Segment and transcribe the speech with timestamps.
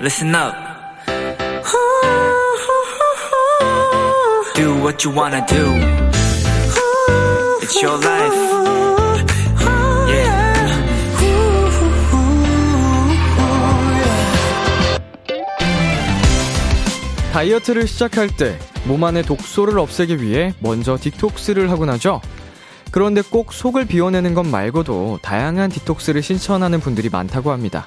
[0.00, 0.54] listen up.
[4.54, 5.64] Do what you wanna do.
[7.62, 8.34] It's your life.
[10.08, 10.58] Yeah.
[17.32, 18.58] 다이어트를 시작할 때
[18.88, 22.22] 몸 안의 독소를 없애기 위해 먼저 디톡스를 하곤 하죠.
[22.90, 27.86] 그런데 꼭 속을 비워내는 것 말고도 다양한 디톡스를 신청하는 분들이 많다고 합니다.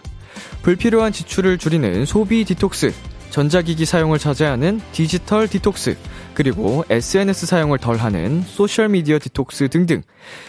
[0.61, 2.93] 불필요한 지출을 줄이는 소비 디톡스,
[3.31, 5.97] 전자기기 사용을 자제하는 디지털 디톡스,
[6.33, 10.03] 그리고 SNS 사용을 덜하는 소셜미디어 디톡스 등등.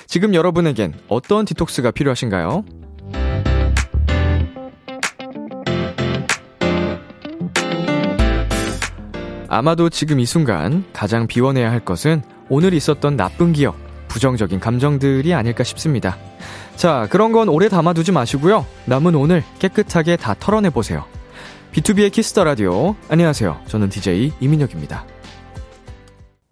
[0.07, 2.65] 지금 여러분에겐 어떤 디톡스가 필요하신가요?
[9.49, 13.77] 아마도 지금 이 순간 가장 비워내야 할 것은 오늘 있었던 나쁜 기억,
[14.13, 16.19] 부정적인 감정들이 아닐까 싶습니다.
[16.77, 18.67] 자, 그런 건 오래 담아두지 마시고요.
[18.85, 21.05] 남은 오늘 깨끗하게 다 털어내보세요.
[21.73, 22.95] BTOB의 키스 더 라디오.
[23.09, 23.63] 안녕하세요.
[23.67, 25.07] 저는 DJ 이민혁입니다.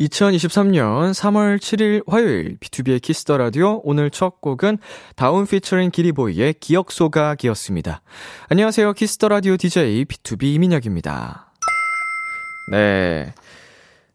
[0.00, 4.78] 2023년 3월 7일 화요일 BTOB의 키스 더 라디오 오늘 첫 곡은
[5.14, 8.00] 다운 피처링 기리보이의 기억 소각이었습니다.
[8.48, 8.94] 안녕하세요.
[8.94, 11.52] 키스 더 라디오 DJ BTOB 이민혁입니다.
[12.70, 13.34] 네.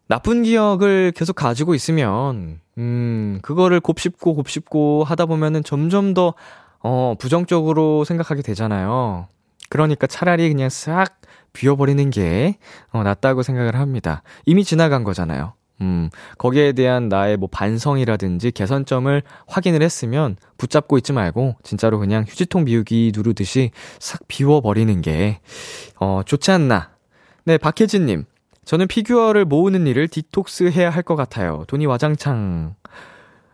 [0.08, 6.34] 나쁜 기억을 계속 가지고 있으면, 음, 그거를 곱씹고 곱씹고 하다 보면은 점점 더,
[6.80, 9.26] 어, 부정적으로 생각하게 되잖아요.
[9.68, 11.20] 그러니까 차라리 그냥 싹
[11.52, 12.58] 비워버리는 게,
[12.92, 14.22] 어, 낫다고 생각을 합니다.
[14.44, 15.54] 이미 지나간 거잖아요.
[15.80, 22.64] 음, 거기에 대한 나의 뭐 반성이라든지 개선점을 확인을 했으면 붙잡고 있지 말고, 진짜로 그냥 휴지통
[22.64, 25.40] 비우기 누르듯이 싹 비워버리는 게,
[25.98, 26.90] 어, 좋지 않나.
[27.44, 28.24] 네, 박혜진님.
[28.66, 31.64] 저는 피규어를 모으는 일을 디톡스 해야 할 것 같아요.
[31.68, 32.74] 돈이 와장창.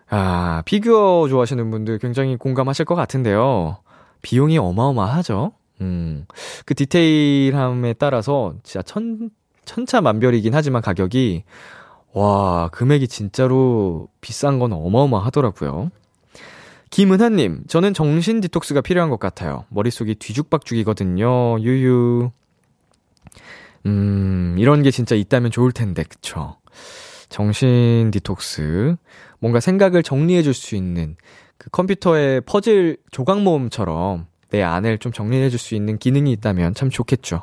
[0.09, 3.77] 아, 피규어 좋아하시는 분들 굉장히 공감하실 것 같은데요.
[4.23, 5.53] 비용이 어마어마하죠?
[5.83, 6.27] 음,
[6.65, 9.31] 그 디테일함에 따라서 진짜 천,
[9.65, 11.45] 천차만별이긴 하지만 가격이,
[12.15, 15.91] 와, 금액이 진짜로 비싼 건 어마어마하더라고요.
[16.91, 19.65] 김은하님, 저는 정신 디톡스가 필요한 것 같아요.
[19.71, 21.59] 머릿속이 뒤죽박죽이거든요.
[21.61, 22.31] 유유.
[23.87, 26.57] 음, 이런 게 진짜 있다면 좋을 텐데, 그쵸?
[27.29, 28.97] 정신 디톡스.
[29.41, 31.17] 뭔가 생각을 정리해 줄 수 있는
[31.59, 36.91] 그 컴퓨터의 퍼즐 조각 모음처럼 내 안을 좀 정리해 줄 수 있는 기능이 있다면 참
[36.91, 37.43] 좋겠죠.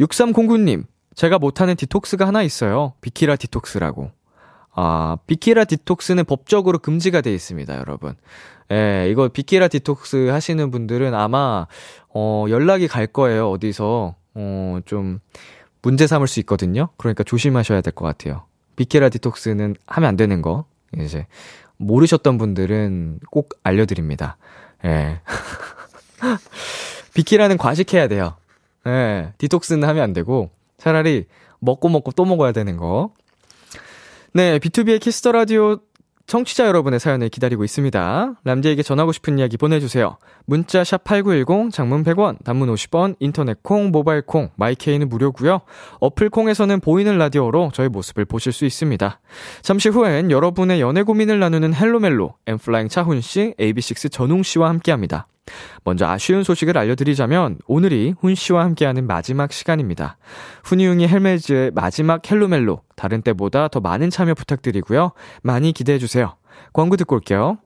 [0.00, 0.84] 6309님,
[1.14, 2.94] 제가 못하는 디톡스가 하나 있어요.
[3.00, 4.10] 비키라 디톡스라고.
[4.74, 8.14] 아, 비키라 디톡스는 법적으로 금지가 돼 있습니다, 여러분.
[8.72, 11.66] 예, 이거 비키라 디톡스 하시는 분들은 아마,
[12.14, 14.14] 어, 연락이 갈 거예요, 어디서.
[14.34, 15.20] 어, 좀,
[15.82, 16.88] 문제 삼을 수 있거든요?
[16.96, 18.44] 그러니까 조심하셔야 될 것 같아요.
[18.76, 20.64] 비키라 디톡스는 하면 안 되는 거.
[20.96, 21.26] 이제,
[21.78, 24.36] 모르셨던 분들은 꼭 알려드립니다.
[24.84, 25.20] 예.
[27.14, 28.36] 비키라는 과식해야 돼요.
[28.86, 29.32] 예.
[29.38, 31.26] 디톡스는 하면 안 되고, 차라리
[31.60, 33.12] 먹고 먹고 또 먹어야 되는 거.
[34.32, 35.78] 네, BTOB의 키스 더 라디오
[36.32, 38.36] 청취자 여러분의 사연을 기다리고 있습니다.
[38.42, 40.16] 람디에게 전하고 싶은 이야기 보내주세요.
[40.46, 45.60] 문자 샵 8910, 장문 100원, 단문 50원, 인터넷 콩, 모바일 콩, My K는 무료고요.
[46.00, 49.20] 어플 콩에서는 보이는 라디오로 저희 모습을 보실 수 있습니다.
[49.60, 55.26] 잠시 후엔 여러분의 연애 고민을 나누는 헬로멜로, 엔플라잉 차훈 씨, AB6IX 전웅 씨와 함께합니다.
[55.84, 60.16] 먼저 아쉬운 소식을 알려드리자면 오늘이 훈 씨와 함께하는 마지막 시간입니다.
[60.64, 65.12] 훈이웅이 헬메즈의 마지막 헬로멜로 다른 때보다 더 많은 참여 부탁드리고요.
[65.42, 66.36] 많이 기대해 주세요.
[66.72, 67.58] 광고 듣고 올게요.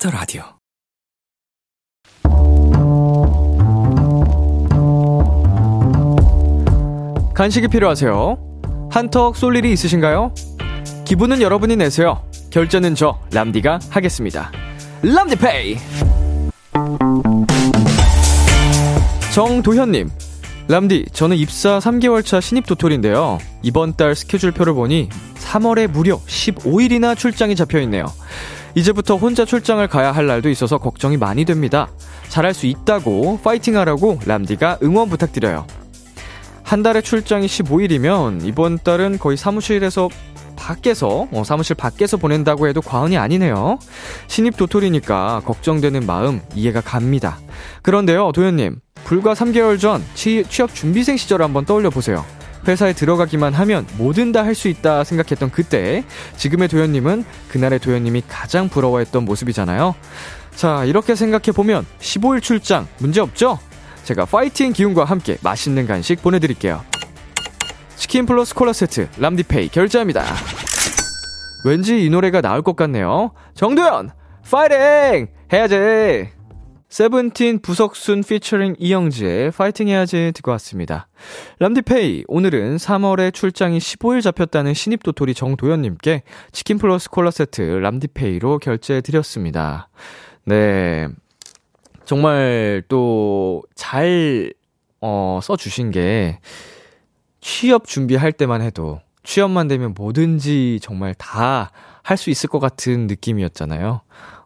[0.00, 0.42] 키스 더 라디오.
[7.34, 8.88] 간식이 필요하세요?
[8.90, 10.34] 한턱 쏠 일이 있으신가요?
[11.04, 12.24] 기분은 여러분이 내세요.
[12.50, 14.50] 결제는 저 람디가 하겠습니다.
[15.02, 15.76] 람디페이.
[19.32, 20.10] 정도현님,
[20.68, 23.38] 람디, 저는 입사 3개월 차 신입 도토리인데요.
[23.62, 28.06] 이번 달 스케줄표를 보니 3월에 무려 15일이나 출장이 잡혀 있네요.
[28.74, 31.88] 이제부터 혼자 출장을 가야 할 날도 있어서 걱정이 많이 됩니다.
[32.28, 35.66] 잘할 수 있다고 파이팅 하라고 람디가 응원 부탁드려요.
[36.62, 40.08] 한 달에 출장이 15일이면 이번 달은 거의 사무실에서
[40.54, 43.78] 밖에서, 어, 사무실 밖에서 보낸다고 해도 과언이 아니네요.
[44.28, 47.38] 신입 도토리니까 걱정되는 마음 이해가 갑니다.
[47.82, 48.78] 그런데요, 도현님.
[49.04, 52.24] 불과 3개월 전 취, 취업 준비생 시절 한번 떠올려 보세요.
[52.66, 56.04] 회사에 들어가기만 하면 뭐든 다 할 수 있다 생각했던 그때,
[56.36, 59.94] 지금의 도현님은 그날의 도현님이 가장 부러워했던 모습이잖아요.
[60.54, 63.58] 자, 이렇게 생각해보면 15일 출장 문제 없죠?
[64.04, 66.82] 제가 파이팅 기운과 함께 맛있는 간식 보내드릴게요.
[67.96, 70.24] 치킨 플러스 콜라 세트 람디페이 결제합니다.
[71.64, 73.32] 왠지 이 노래가 나올 것 같네요.
[73.54, 74.10] 정도현
[74.50, 76.39] 파이팅 해야지.
[76.90, 81.06] 세븐틴 부석순 피처링 이영지의 파이팅 해야지 듣고 왔습니다.
[81.60, 89.00] 람디페이 오늘은 3월에 출장이 15일 잡혔다는 신입 도토리 정도현님께 치킨 플러스 콜라 세트 람디페이로 결제해
[89.02, 89.88] 드렸습니다.
[90.44, 91.06] 네.
[92.04, 94.52] 정말 또 잘,
[95.00, 96.40] 어, 써주신 게
[97.40, 101.70] 취업 준비할 때만 해도 취업만 되면 뭐든지 정말 다
[102.02, 104.00] 할 수 있을 것 같은 느낌이었잖아요.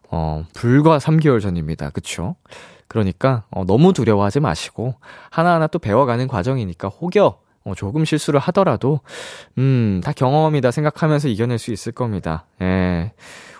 [0.09, 1.89] 어, 불과 3개월 전입니다.
[1.89, 2.35] 그쵸?
[2.87, 4.95] 그러니까, 어, 너무 두려워하지 마시고,
[5.29, 8.99] 하나하나 또 배워가는 과정이니까 혹여, 어, 조금 실수를 하더라도,
[9.57, 12.45] 음, 다 경험이다 생각하면서 이겨낼 수 있을 겁니다.
[12.61, 13.11] 예.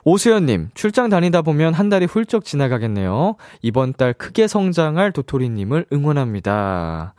[0.04, 3.36] 오수연님, 출장 다니다 보면 한 달이 훌쩍 지나가겠네요.
[3.64, 7.16] 이번 달 크게 성장할 도토리님을 응원합니다.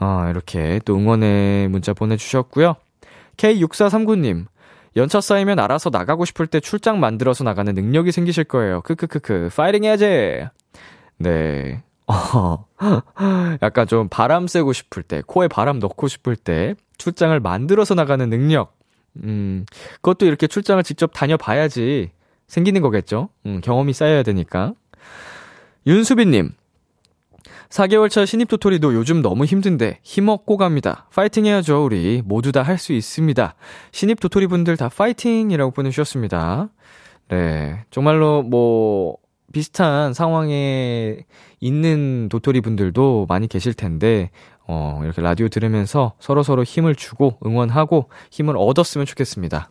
[0.00, 2.76] 어, 이렇게 또 응원의 문자 보내주셨고요.
[3.36, 4.46] K6439님,
[4.96, 8.80] 연차 쌓이면 알아서 나가고 싶을 때 출장 만들어서 나가는 능력이 생기실 거예요.
[8.82, 10.46] 크크크크, 파이팅 해야지!
[11.18, 11.82] 네.
[12.06, 12.66] 어,
[13.62, 18.76] 약간 좀 바람 쐬고 싶을 때, 코에 바람 넣고 싶을 때, 출장을 만들어서 나가는 능력.
[19.22, 19.64] 음,
[19.96, 22.10] 그것도 이렇게 출장을 직접 다녀봐야지
[22.48, 23.28] 생기는 거겠죠?
[23.46, 24.74] 음, 경험이 쌓여야 되니까.
[25.86, 26.52] 윤수빈님,
[27.70, 31.06] 4개월 차 신입 도토리도 요즘 너무 힘든데 힘없고 갑니다.
[31.14, 32.20] 파이팅 해야죠, 우리.
[32.24, 33.54] 모두 다 할 수 있습니다.
[33.92, 36.68] 신입 도토리 분들 다 파이팅이라고 보내주셨습니다.
[37.28, 37.84] 네.
[37.90, 39.16] 정말로 뭐,
[39.52, 41.18] 비슷한 상황에
[41.60, 44.30] 있는 도토리 분들도 많이 계실 텐데,
[44.66, 49.70] 어, 이렇게 라디오 들으면서 서로서로 힘을 주고 응원하고 힘을 얻었으면 좋겠습니다.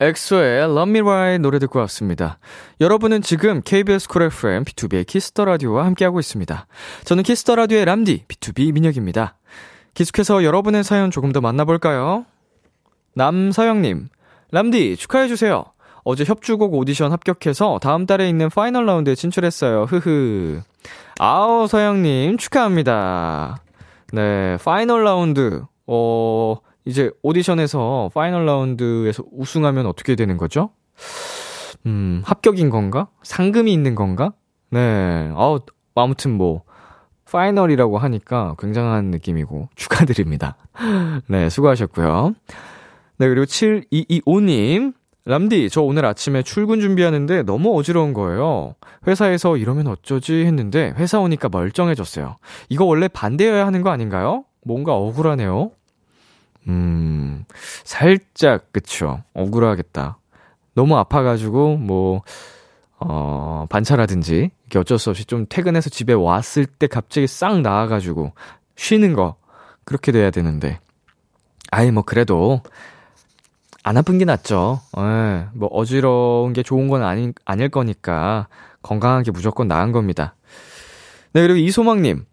[0.00, 2.38] 엑소의 Love Me Right 노래 듣고 왔습니다.
[2.80, 6.66] 여러분은 지금 KBS 쿨 FM B2B의 키스터 라디오와 함께하고 있습니다.
[7.04, 9.36] 저는 키스터 라디오의 람디 B2B 민혁입니다.
[9.94, 12.26] 계속해서 여러분의 사연 조금 더 만나볼까요?
[13.14, 14.08] 남서영님,
[14.50, 15.64] 람디 축하해주세요.
[16.02, 19.84] 어제 협주곡 오디션 합격해서 다음 달에 있는 파이널 라운드에 진출했어요.
[19.84, 20.60] 흐흐.
[21.18, 23.58] 아우, 서영님, 축하합니다.
[24.12, 25.62] 네, 파이널 라운드.
[25.86, 30.70] 어, 이제 오디션에서 파이널 라운드에서 우승하면 어떻게 되는 거죠?
[31.86, 33.08] 음, 합격인 건가?
[33.22, 34.32] 상금이 있는 건가?
[34.70, 35.30] 네.
[35.34, 35.60] 아우,
[35.94, 36.62] 아무튼 뭐,
[37.30, 40.56] 파이널이라고 하니까 굉장한 느낌이고, 축하드립니다.
[41.28, 42.34] 네, 수고하셨고요.
[43.18, 44.94] 네, 그리고 7225님.
[45.26, 48.74] 람디, 저 오늘 아침에 출근 준비하는데 너무 어지러운 거예요.
[49.06, 52.36] 회사에서 이러면 어쩌지 했는데 회사 오니까 멀쩡해졌어요.
[52.68, 54.44] 이거 원래 반대여야 하는 거 아닌가요?
[54.66, 55.70] 뭔가 억울하네요.
[56.68, 57.44] 음,
[57.84, 59.22] 살짝, 그쵸.
[59.34, 60.18] 억울하겠다.
[60.74, 62.22] 너무 아파가지고, 뭐,
[62.98, 68.32] 어, 반차라든지, 이게 어쩔 수 없이 좀 퇴근해서 집에 왔을 때 갑자기 싹 나와가지고,
[68.76, 69.36] 쉬는 거,
[69.84, 70.80] 그렇게 돼야 되는데.
[71.70, 72.62] 아이, 뭐, 그래도,
[73.82, 74.80] 안 아픈 게 낫죠.
[74.96, 78.48] 예, 뭐, 어지러운 게 좋은 건 아니, 아닐 거니까,
[78.82, 80.34] 건강하게 무조건 나은 겁니다.
[81.34, 82.24] 네, 그리고 이소망님.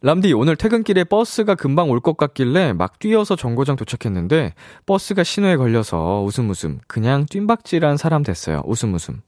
[0.00, 4.54] 람디, 오늘 퇴근길에 버스가 금방 올 것 같길래 막 뛰어서 정거장 도착했는데
[4.86, 8.62] 버스가 신호에 걸려서 웃음 웃음 그냥 뜀박질한 사람 됐어요.
[8.64, 9.20] 웃음 웃음.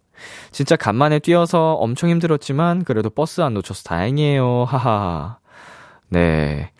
[0.52, 4.64] 진짜 간만에 뛰어서 엄청 힘들었지만 그래도 버스 안 놓쳐서 다행이에요.
[4.64, 5.38] 하하.
[6.08, 6.70] 네.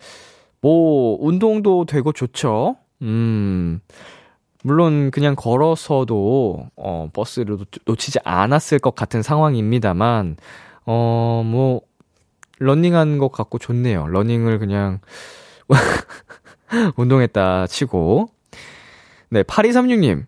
[0.61, 2.77] 뭐 운동도 되고 좋죠.
[3.01, 3.81] 음.
[4.63, 10.37] 물론 그냥 걸어서도 어 버스를 놓치지 않았을 것 같은 상황입니다만
[10.85, 11.81] 어뭐
[12.61, 14.07] 러닝한 것 같고 좋네요.
[14.07, 14.99] 러닝을 그냥
[16.95, 18.29] 운동했다 치고.
[19.29, 20.25] 네, 8236님.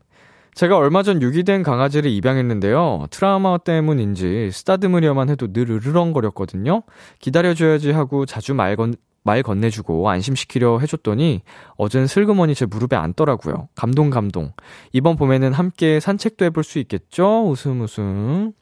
[0.56, 3.08] 제가 얼마 전 유기된 강아지를 입양했는데요.
[3.10, 6.84] 트라우마 때문인지 쓰다듬으려만 해도 늘 으르렁거렸거든요.
[7.20, 11.42] 기다려줘야지 하고 자주 말, 건, 말 건네주고 안심시키려 해줬더니
[11.76, 13.70] 어젠 슬그머니 제 무릎에 앉더라고요.
[13.76, 14.54] 감동 감동.
[14.92, 17.48] 이번 봄에는 함께 산책도 해볼 수 있겠죠?
[17.48, 18.54] 웃음 웃음.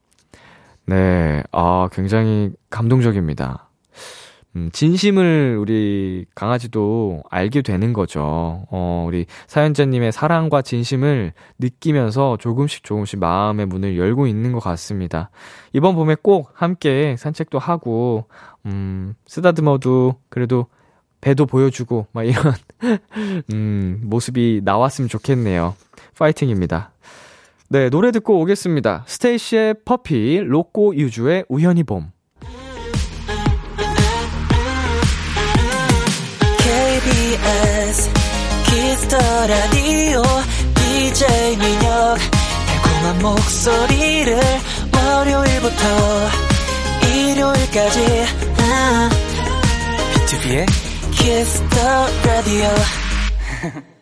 [0.85, 3.69] 네, 아, 굉장히 감동적입니다.
[4.57, 8.65] 음, 진심을 우리 강아지도 알게 되는 거죠.
[8.69, 15.29] 어, 우리 사연자님의 사랑과 진심을 느끼면서 조금씩 조금씩 마음의 문을 열고 있는 것 같습니다.
[15.71, 18.25] 이번 봄에 꼭 함께 산책도 하고,
[18.65, 20.65] 음, 쓰다듬어도 그래도
[21.21, 22.53] 배도 보여주고, 막 이런,
[23.53, 25.75] 음, 모습이 나왔으면 좋겠네요.
[26.17, 26.91] 파이팅입니다.
[27.71, 29.05] 네, 노래 듣고 오겠습니다.
[29.07, 32.11] STAYC의 Poppy, 로꼬 유주의 우연히 봄.
[36.57, 38.11] KBS
[38.65, 40.21] Kiss the Radio
[40.75, 42.17] DJ 민혁
[42.67, 44.37] 달콤한 목소리를
[44.93, 45.85] 월요일부터
[47.07, 48.25] 일요일까지
[48.59, 49.09] 아,
[50.13, 50.65] BTOB의
[51.13, 51.77] Kiss the
[52.25, 52.67] Radio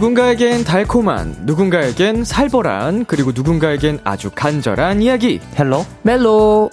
[0.00, 5.40] 누군가에겐 달콤한, 누군가에겐 살벌한, 그리고 누군가에겐 아주 간절한 이야기.
[5.58, 6.70] Hello 멜로.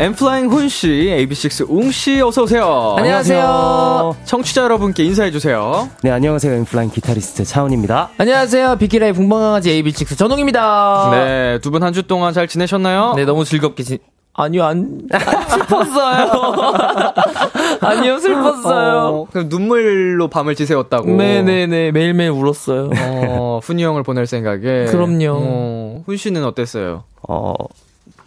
[0.00, 0.88] 엠플라잉 훈씨,
[1.28, 2.96] AB6 웅씨, 어서오세요.
[2.98, 4.16] 안녕하세요.
[4.24, 5.88] 청취자 여러분께 인사해주세요.
[6.02, 8.76] 네 안녕하세요 인플라잉 기타리스트 차훈입니다 안녕하세요.
[8.76, 11.08] 비키라의 붕방강아지 AB6 전홍입니다.
[11.12, 13.14] 네, 두 분 한 주 동안 잘 지내셨나요?
[13.14, 13.98] 네, 너무 즐겁게 지...
[14.38, 16.30] 아니요, 안, 안 슬펐어요.
[17.80, 18.96] 아니요, 슬펐어요.
[18.98, 21.10] 어, 그럼 눈물로 밤을 지새웠다고.
[21.10, 22.90] 네네네, 매일매일 울었어요.
[22.98, 24.84] 어, 훈이 형을 보낼 생각에.
[24.86, 25.30] 그럼요.
[25.30, 27.04] 어, 훈 씨는 어땠어요?
[27.28, 27.54] 어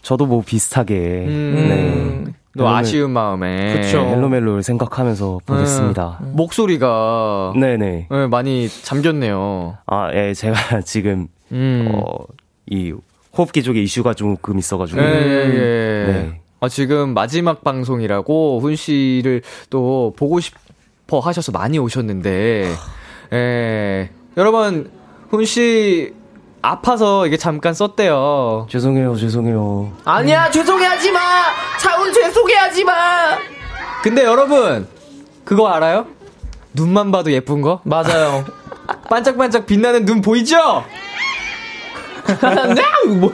[0.01, 3.79] 저도 뭐 비슷하게 음, 네 또 Hello 멜- 아쉬운 마음에.
[3.79, 3.99] 그쵸.
[3.99, 7.53] Hello 멜로를 생각하면서 보냈습니다 음, 목소리가.
[7.55, 9.77] 네네 네, 많이 잠겼네요.
[9.85, 11.91] 아예 제가 지금 음.
[11.93, 12.25] 어
[12.71, 12.93] 이
[13.39, 16.11] 호흡기 쪽에 이슈가 조금 있어가지고 예, 예, 예.
[16.11, 16.41] 네.
[16.59, 22.69] 아, 지금 마지막 방송이라고 훈 씨를 또 보고 싶어 하셔서 많이 오셨는데,
[23.31, 24.09] 예.
[24.35, 24.91] 여러분,
[25.29, 26.13] 훈 씨
[26.61, 28.67] 아파서 이게 잠깐 썼대요.
[28.69, 31.19] 죄송해요 죄송해요 아니야, 죄송해하지 마!
[31.79, 33.37] 차운 죄송해하지 마!
[34.03, 34.85] 근데 여러분,
[35.45, 36.07] 그거 알아요?
[36.73, 37.79] 눈만 봐도 예쁜 거?
[37.85, 38.43] 맞아요.
[39.09, 40.83] 반짝반짝 빛나는 눈 보이죠?
[42.75, 43.13] 네?
[43.17, 43.33] 뭐.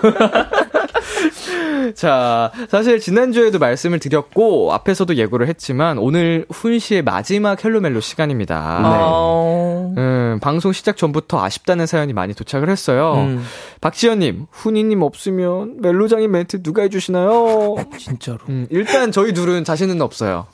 [1.93, 8.81] 자, 사실 지난주에도 말씀을 드렸고, 앞에서도 예고를 했지만, 오늘 훈 씨의 마지막 헬로멜로 시간입니다.
[8.83, 9.93] 어...
[9.97, 13.13] 음, 방송 시작 전부터 아쉽다는 사연이 많이 도착을 했어요.
[13.15, 13.45] 음,
[13.81, 17.75] 박지현님, 훈이님 없으면 멜로장인 멘트 누가 해주시나요?
[17.97, 18.39] 진짜로.
[18.49, 20.47] 음, 일단 저희 둘은 자신은 없어요.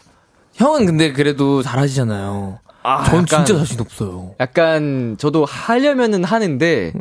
[0.55, 2.59] 형은 근데 그래도 잘하시잖아요.
[2.83, 4.35] 아, 전 약간- 진짜 자신 없어요.
[4.39, 6.93] 약간 저도 하려면은 하는데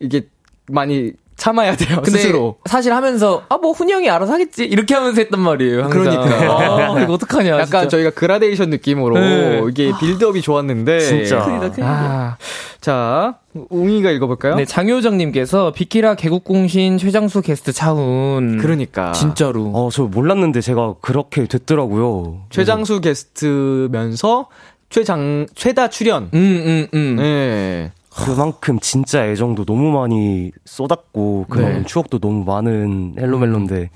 [0.00, 0.22] 이게
[0.68, 2.56] 많이 참아야 돼요 근데 스스로.
[2.66, 5.84] 사실 하면서 아 뭐 훈이 형이 알아서 하겠지 이렇게 하면서 했단 말이에요.
[5.84, 6.02] 항상.
[6.02, 6.94] 그러니까.
[6.94, 7.50] 아, 이거 어떡하냐.
[7.52, 7.88] 약간 진짜.
[7.88, 9.62] 저희가 그라데이션 느낌으로 네.
[9.68, 11.38] 이게 빌드업이 좋았는데 진짜.
[11.44, 11.84] 큰일이다, 큰일이다.
[11.88, 12.36] 아,
[12.80, 13.38] 자
[13.70, 14.54] 웅이가 읽어볼까요?
[14.56, 18.58] 네, 장효정님께서 비키라 개국공신 최장수 게스트 차훈.
[18.60, 19.70] 그러니까 진짜로.
[19.74, 24.48] 어저 몰랐는데 제가 그렇게 됐더라고요 최장수 게스트면서
[24.90, 26.30] 최장 최다 출연.
[26.34, 27.16] 음, 음, 음.
[27.16, 27.92] 네.
[28.16, 31.86] 그만큼 진짜 애정도 너무 많이 쏟았고 그만큼 네.
[31.86, 33.90] 추억도 너무 많은 헬로멜로인데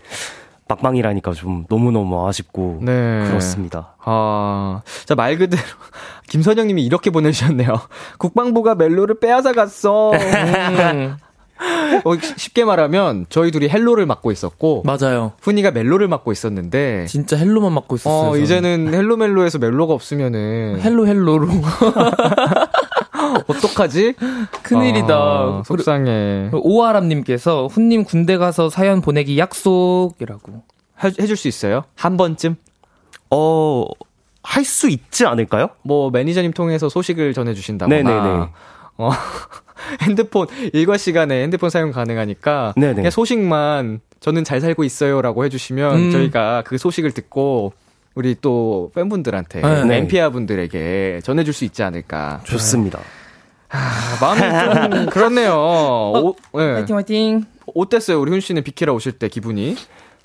[0.68, 3.24] 막방이라니까 좀 너무너무 아쉽고 네.
[3.28, 3.94] 그렇습니다.
[4.04, 5.62] 아, 자, 말 그대로,
[6.28, 7.68] 김선영 님이 이렇게 보내주셨네요.
[8.18, 10.12] 국방부가 멜로를 빼앗아 갔어.
[10.12, 11.16] 음.
[12.04, 15.32] 어, 쉽게 말하면, 저희 둘이 Hello를 맡고 있었고, 맞아요.
[15.40, 18.30] 훈이가 멜로를 맡고 있었는데, 진짜 Hello만 맡고 있었어요.
[18.32, 18.36] 어.
[18.36, 21.48] 이제는 Hello 멜로에서 멜로가 없으면은, Hello Hello로.
[23.46, 24.14] 어떡하지?
[24.62, 25.14] 큰일이다.
[25.14, 26.50] 아, 속상해.
[26.52, 30.62] 오아람님께서 훈님 군대 가서 사연 보내기 약속이라고.
[31.04, 31.84] 해, 해줄 수 있어요?
[31.94, 32.56] 한 번쯤?
[33.30, 33.84] 어,
[34.42, 35.70] 할 수 있지 않을까요?
[35.82, 37.96] 뭐, 매니저님 통해서 소식을 전해주신다거나.
[37.96, 38.46] 네네네.
[38.98, 39.10] 어,
[40.02, 42.74] 핸드폰, 일과 시간에 핸드폰 사용 가능하니까.
[42.76, 42.94] 네네.
[42.94, 46.10] 그냥 소식만, 저는 잘 살고 있어요 라고 해주시면, 음.
[46.12, 47.72] 저희가 그 소식을 듣고,
[48.14, 49.84] 우리 또 팬분들한테, 네.
[49.84, 49.96] 네.
[49.98, 52.40] 엠피아 분들에게 전해줄 수 있지 않을까.
[52.44, 53.00] 좋습니다.
[53.70, 55.52] 아, 마음이 좀 그렇네요.
[55.54, 56.72] 오, 네.
[56.74, 57.44] 화이팅 화이팅.
[57.74, 58.20] 어땠어요?
[58.20, 59.76] 우리 훈 씨는 비키라 오실 때 기분이?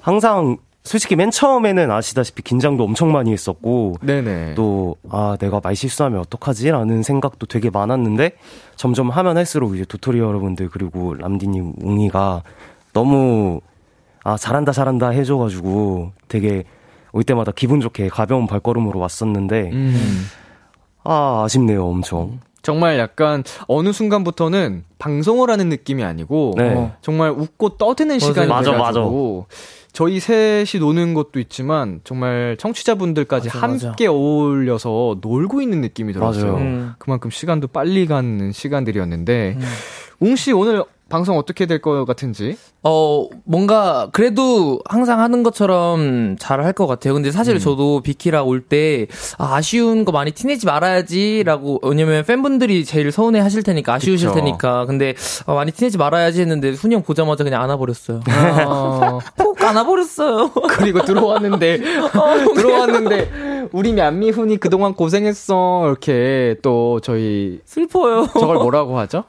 [0.01, 4.55] 항상 솔직히 맨 처음에는 아시다시피 긴장도 엄청 많이 했었고 네네.
[4.55, 8.31] 또아 내가 말 실수하면 어떡하지라는 생각도 되게 많았는데
[8.75, 12.41] 점점 하면 할수록 이제 도토리 여러분들 그리고 람디님 웅이가
[12.93, 13.61] 너무
[14.23, 16.63] 아 잘한다 잘한다 해줘가지고 되게
[17.11, 20.25] 올 때마다 기분 좋게 가벼운 발걸음으로 왔었는데 음.
[21.03, 26.73] 아 아쉽네요 엄청 정말 약간 어느 순간부터는 방송을 하는 느낌이 아니고 네.
[26.75, 28.19] 어, 정말 웃고 떠드는 맞아요.
[28.19, 29.47] 시간이 맞아, 돼가지고
[29.93, 36.55] 저희 셋이 노는 것도 있지만 정말 청취자분들까지 맞아, 함께 어울려서 놀고 있는 느낌이 들었어요.
[36.57, 36.93] 음.
[36.97, 39.65] 그만큼 시간도 빨리 가는 시간들이었는데 음.
[40.19, 42.57] 웅씨 오늘 방송 어떻게 될 것 같은지?
[42.83, 47.13] 어, 뭔가, 그래도 항상 하는 것처럼 잘 할 것 같아요.
[47.13, 53.11] 근데 사실 저도 비키라 올 때, 아, 아쉬운 거 많이 티내지 말아야지라고, 왜냐면 팬분들이 제일
[53.11, 54.39] 서운해 하실 테니까, 아쉬우실 그쵸.
[54.39, 54.85] 테니까.
[54.85, 55.13] 근데,
[55.45, 58.21] 아, 많이 티내지 말아야지 했는데, 훈이 형 보자마자 그냥 안아버렸어요.
[58.67, 60.51] 어, 꼭 안아버렸어요.
[60.69, 61.77] 그리고 들어왔는데
[62.55, 68.27] 들어왔는데 우리 얀미훈이 그동안 고생했어 이렇게 또 저희 슬퍼요.
[68.33, 69.23] 저걸 뭐라고 하죠?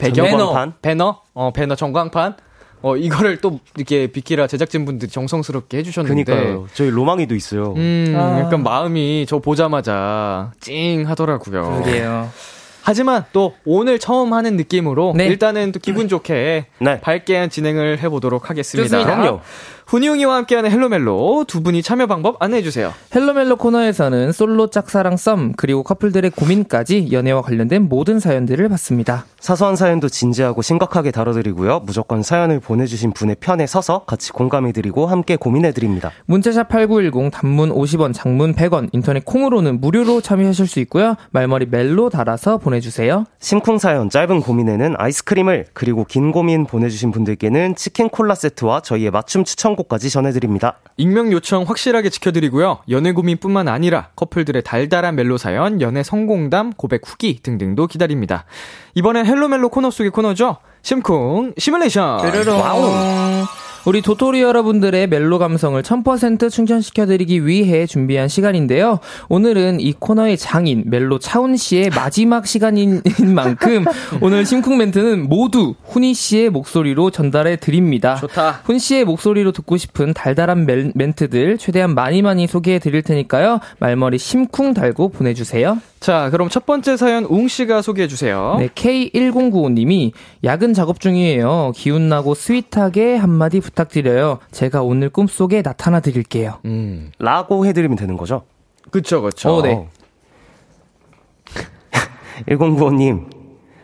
[0.00, 0.74] 배경 전광판?
[0.82, 2.36] 배너 어 배너 전광판
[2.82, 6.66] 어 이거를 또 이렇게 비키라 제작진 분들이 정성스럽게 해주셨는데 그니까요.
[6.72, 7.74] 저희 로망이도 있어요.
[7.76, 8.40] 음 아.
[8.40, 11.82] 약간 마음이 저 보자마자 찡 하더라고요.
[11.84, 12.30] 그게요.
[12.82, 15.26] 하지만 또 오늘 처음 하는 느낌으로 네.
[15.26, 17.00] 일단은 또 기분 좋게 네.
[17.00, 18.88] 밝게 진행을 해보도록 하겠습니다.
[18.88, 19.16] 좋습니다.
[19.20, 19.40] 그럼요.
[19.90, 22.94] 훈이 웅이와 함께하는 Hello 멜로 두 분이 참여 방법 안내해주세요.
[23.12, 29.26] Hello 멜로 코너에서는 솔로 짝사랑 썸, 그리고 커플들의 고민까지 연애와 관련된 모든 사연들을 받습니다.
[29.40, 31.80] 사소한 사연도 진지하고 심각하게 다뤄드리고요.
[31.80, 36.12] 무조건 사연을 보내주신 분의 편에 서서 같이 공감해드리고 함께 고민해드립니다.
[36.26, 41.16] 문자샵 8910 단문 50원, 장문 100원, 인터넷 콩으로는 무료로 참여하실 수 있고요.
[41.32, 43.24] 말머리 멜로 달아서 보내주세요.
[43.40, 49.42] 심쿵 사연, 짧은 고민에는 아이스크림을, 그리고 긴 고민 보내주신 분들께는 치킨 콜라 세트와 저희의 맞춤
[49.42, 50.78] 추천 곡까지 전해드립니다.
[50.96, 52.80] 익명 요청 확실하게 지켜드리고요.
[52.90, 58.44] 연애 고민뿐만 아니라 커플들의 달달한 멜로 사연, 연애 성공담, 고백 후기 등등도 기다립니다.
[58.94, 60.58] 이번엔 Hello 멜로 코너 속의 코너죠.
[60.82, 62.20] 심쿵 시뮬레이션.
[62.48, 63.44] Wow.
[63.86, 69.00] 우리 도토리 여러분들의 멜로 감성을 1000% 충전시켜드리기 위해 준비한 시간인데요.
[69.30, 73.00] 오늘은 이 코너의 장인, 멜로 차훈 씨의 마지막 시간인
[73.34, 73.84] 만큼
[74.20, 78.16] 오늘 심쿵 멘트는 모두 훈이 씨의 목소리로 전달해 드립니다.
[78.16, 78.60] 좋다.
[78.64, 83.60] 훈 씨의 목소리로 듣고 싶은 달달한 멜- 멘트들 최대한 많이 많이 소개해 드릴 테니까요.
[83.78, 85.78] 말머리 심쿵 달고 보내주세요.
[86.00, 88.56] 자, 그럼 첫 번째 사연 웅 씨가 소개해 주세요.
[88.58, 91.72] 네, K1095님이 야근 작업 중이에요.
[91.76, 94.38] 기운 나고 스윗하게 한마디 부탁드려요.
[94.50, 96.58] 제가 오늘 꿈속에 나타나 드릴게요.
[96.64, 98.44] 음, 라고 해드리면 되는 거죠?
[98.90, 99.56] 그쵸, 그쵸.
[99.56, 99.86] 어, 네.
[102.48, 103.26] 1095님,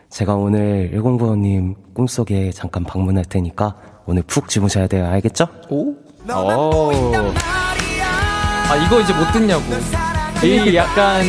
[0.09, 3.75] 제가 오늘 1095님 꿈속에 잠깐 방문할 테니까
[4.07, 5.05] 오늘 푹 주무셔야 돼요.
[5.05, 5.47] 알겠죠?
[5.69, 5.91] 오?
[5.91, 6.91] 오.
[8.69, 9.63] 아, 이거 이제 못 듣냐고.
[10.43, 11.23] 이 약간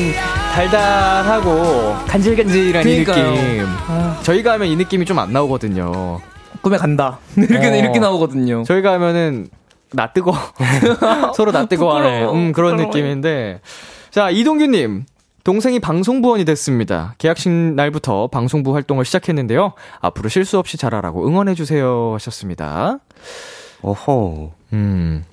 [0.58, 3.30] 달달하고 간질간질한 이 그러니까요.
[3.32, 3.64] 느낌.
[3.86, 4.18] 아.
[4.24, 6.18] 저희가 하면 이 느낌이 좀 안 나오거든요.
[6.62, 7.20] 꿈에 간다.
[7.38, 7.76] 이렇게, 어.
[7.76, 8.64] 이렇게 나오거든요.
[8.64, 9.46] 저희가 하면은
[9.92, 10.32] 나 뜨거
[11.36, 12.34] 서로 나 뜨거 하는 부끄러워.
[12.34, 12.86] 음, 그런 부끄러워요.
[12.88, 13.60] 느낌인데
[14.10, 15.04] 자 이동규님
[15.44, 17.14] 동생이 방송부원이 됐습니다.
[17.18, 19.74] 계약식 날부터 방송부 활동을 시작했는데요.
[20.00, 22.98] 앞으로 실수 없이 잘하라고 응원해 주세요 하셨습니다.
[23.82, 24.50] 어허.
[24.72, 25.24] 음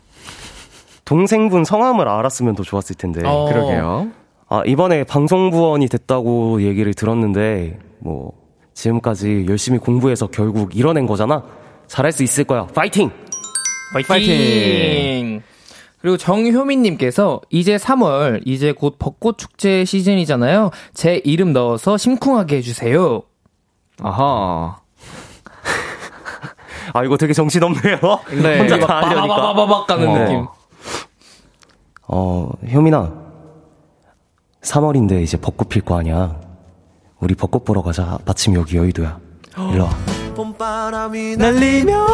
[1.03, 3.21] 동생분 성함을 알았으면 더 좋았을 텐데.
[3.25, 3.45] 어.
[3.49, 4.09] 그러게요.
[4.47, 8.33] 아, 이번에 방송부원이 됐다고 얘기를 들었는데, 뭐,
[8.73, 11.43] 지금까지 열심히 공부해서 결국 이뤄낸 거잖아?
[11.87, 12.67] 잘할 수 있을 거야.
[12.67, 13.09] 파이팅!
[14.07, 15.41] 파이팅!
[16.01, 20.69] 그리고 정효민님께서 이제 3월, 이제 곧 벚꽃 축제 시즌이잖아요.
[20.93, 23.23] 제 이름 넣어서 심쿵하게 해주세요.
[24.03, 24.77] 아하.
[26.93, 27.97] 아, 이거 되게 정신없네요.
[28.43, 28.59] 네.
[28.59, 29.35] 혼자 다 하려니까.
[29.35, 30.17] 바바바바박 가는 어.
[30.19, 30.45] 느낌.
[32.07, 33.24] 어, 효민아.
[34.65, 36.35] 3월인데 이제 벚꽃 필 거 아니야.
[37.19, 38.17] 우리 벚꽃 보러 가자.
[38.25, 39.19] 마침 여기 여의도야.
[39.71, 39.89] 일로 와.
[41.37, 42.05] 날리며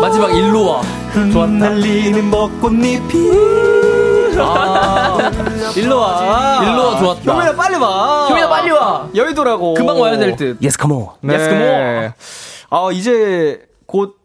[0.00, 0.82] 마지막 일로 와.
[1.12, 1.46] 좋았다.
[1.52, 3.30] 날리는 벚꽃잎이
[4.38, 5.18] 아,
[5.76, 6.62] 일로 와.
[6.64, 7.32] 일로 와, 좋았다.
[7.32, 8.28] 효민아 빨리 와.
[8.28, 9.08] 효민아, 빨리 와.
[9.14, 9.74] 여의도라고.
[9.74, 10.56] 금방 와야 될 듯.
[10.62, 11.08] Yes, come on.
[11.22, 11.34] 네.
[11.34, 12.12] Yes, come on.
[12.70, 14.19] 아, 이제 곧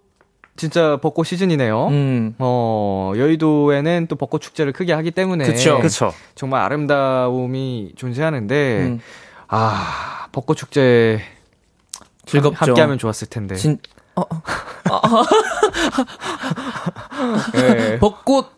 [0.57, 1.87] 진짜 벚꽃 시즌이네요.
[1.87, 2.35] 음.
[2.39, 5.79] 어, 여의도에는 또 벚꽃 축제를 크게 하기 때문에 그쵸.
[5.79, 6.13] 그쵸.
[6.33, 8.99] 정말 아름다움이 존재하는데 음.
[9.47, 11.21] 아, 벚꽃 축제
[12.25, 12.57] 즐겁죠.
[12.57, 13.55] 함께 하면 좋았을 텐데.
[13.55, 13.79] 진,
[14.15, 14.27] 어, 어.
[17.53, 17.99] 네.
[17.99, 18.54] 벚꽃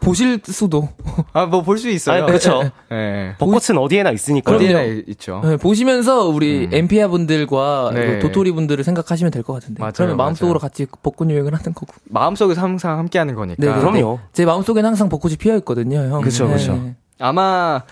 [0.00, 0.88] 보실 수도.
[1.32, 2.24] 아, 뭐 볼 수 있어요.
[2.24, 2.70] 아, 그쵸.
[2.90, 3.34] 네.
[3.38, 4.58] 벚꽃은 어디에나 있으니까요.
[4.58, 4.78] 그럼요.
[4.78, 5.40] 어디나 있죠.
[5.44, 8.18] 네, 보시면서 우리 엠피아 분들과 네.
[8.20, 9.80] 도토리 분들을 생각하시면 될 것 같은데.
[9.80, 10.60] 맞아요, 그러면 마음속으로 맞아요.
[10.60, 11.86] 같이 벚꽃 여행을 하는 거고.
[12.04, 13.56] 마음속에서 항상 함께 하는 거니까.
[13.64, 13.78] 네, 네.
[13.78, 14.18] 그럼요.
[14.32, 16.18] 제 마음속에는 항상 벚꽃이 피어 있거든요, 형.
[16.20, 16.24] 네.
[16.24, 16.48] 그쵸.
[17.18, 17.82] 아마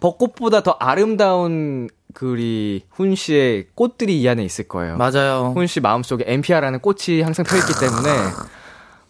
[0.00, 4.96] 벚꽃보다 더 아름다운 그 우리 훈 씨의 꽃들이 이 안에 있을 거예요.
[4.96, 5.52] 맞아요.
[5.54, 8.08] 훈 씨 마음속에 엠피아라는 꽃이 항상 펴 있기 때문에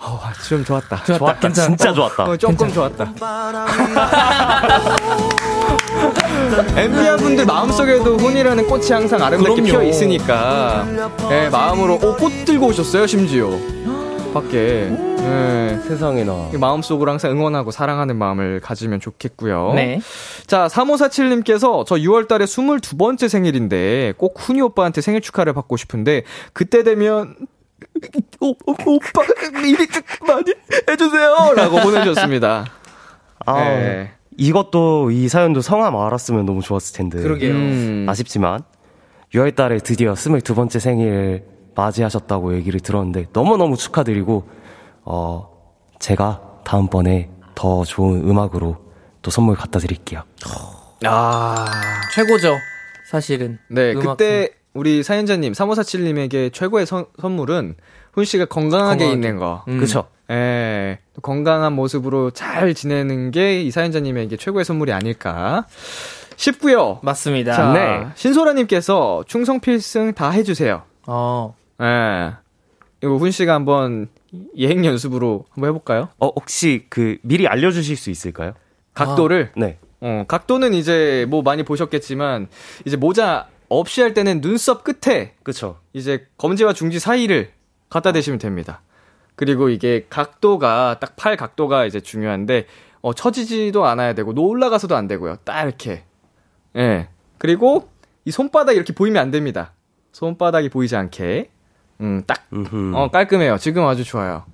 [0.03, 1.05] 어, 좀 좋았다.
[1.05, 1.19] 좋았다.
[1.19, 1.41] 좋았다.
[1.41, 1.69] 괜찮아.
[1.69, 2.25] 진짜 좋았다.
[2.25, 3.13] 어, 조금 좋았다.
[6.77, 9.63] 엠피아 분들 마음속에도 훈이라는 꽃이 항상 아름답게.
[9.63, 10.87] 피어 있으니까
[11.31, 13.51] 예, 마음으로 어, 꽃 들고 오셨어요 심지어.
[14.33, 14.89] 밖에.
[15.21, 15.79] 네.
[15.87, 16.51] 세상에나.
[16.59, 19.73] 마음속으로 항상 응원하고 사랑하는 마음을 가지면 좋겠고요.
[19.75, 20.01] 네.
[20.47, 26.23] 자, 3547님께서 저 6월 달에 22번째 생일인데 꼭 훈이 오빠한테 생일 축하를 받고 싶은데
[26.55, 27.45] 그때 되면 오,
[28.41, 29.23] 오, 오빠
[29.63, 30.53] 미리 좀 많이
[30.89, 32.67] 해주세요 라고 보내주셨습니다.
[33.47, 34.13] 아, 네.
[34.37, 37.21] 이것도 이 사연도 성함 알았으면 너무 좋았을 텐데.
[37.23, 37.53] 그러게요.
[37.53, 38.63] 음, 아쉽지만
[39.35, 44.49] 6월 달에 드디어 22번째 생일 맞이하셨다고 얘기를 들었는데 너무너무 축하드리고
[45.05, 45.51] 어
[45.99, 48.79] 제가 다음번에 더 좋은 음악으로
[49.23, 50.23] 또 선물 갖다 드릴게요.
[51.05, 51.67] 아,
[52.15, 52.57] 최고죠.
[53.11, 53.59] 사실은.
[53.69, 57.75] 네, 음악 그때 우리 사연자님 3547님에게 최고의 선, 선물은
[58.13, 59.13] 훈 씨가 건강하게, 건강하게.
[59.13, 59.65] 있는 거.
[59.69, 59.79] 음.
[59.79, 60.07] 그쵸?
[60.31, 65.67] 예, 또 건강한 모습으로 잘 지내는 게 이 사연자님에게 최고의 선물이 아닐까
[66.37, 67.01] 싶고요.
[67.03, 67.53] 맞습니다.
[67.53, 68.07] 자, 네.
[68.15, 70.83] 신소라님께서 충성 필승 다 해주세요.
[71.07, 71.55] 어.
[71.83, 72.33] 예.
[73.03, 74.09] 이거 훈 씨가 한번
[74.57, 76.09] 예행 연습으로 한번 해볼까요?
[76.19, 78.53] 어 혹시 그 미리 알려주실 수 있을까요?
[78.95, 79.51] 각도를.
[79.57, 79.79] 네.
[80.01, 82.49] 어, 각도는 이제 뭐 많이 보셨겠지만
[82.85, 85.79] 이제 모자 없이 할 때는 눈썹 끝에 그쵸.
[85.93, 87.53] 이제 검지와 중지 사이를
[87.89, 88.83] 갖다 대시면 됩니다.
[89.37, 92.67] 그리고 이게 각도가 딱 팔 각도가 이제 중요한데
[93.01, 95.37] 어 처지지도 않아야 되고 노 올라가서도 안 되고요.
[95.45, 96.05] 딱 이렇게.
[96.77, 97.09] 예.
[97.39, 97.89] 그리고
[98.27, 99.73] 이 손바닥 이렇게 보이면 안 됩니다.
[100.13, 101.51] 손바닥이 보이지 않게.
[102.01, 102.93] 음, 딱 음흠.
[102.95, 103.57] 어, 깔끔해요.
[103.59, 104.45] 지금 아주 좋아요.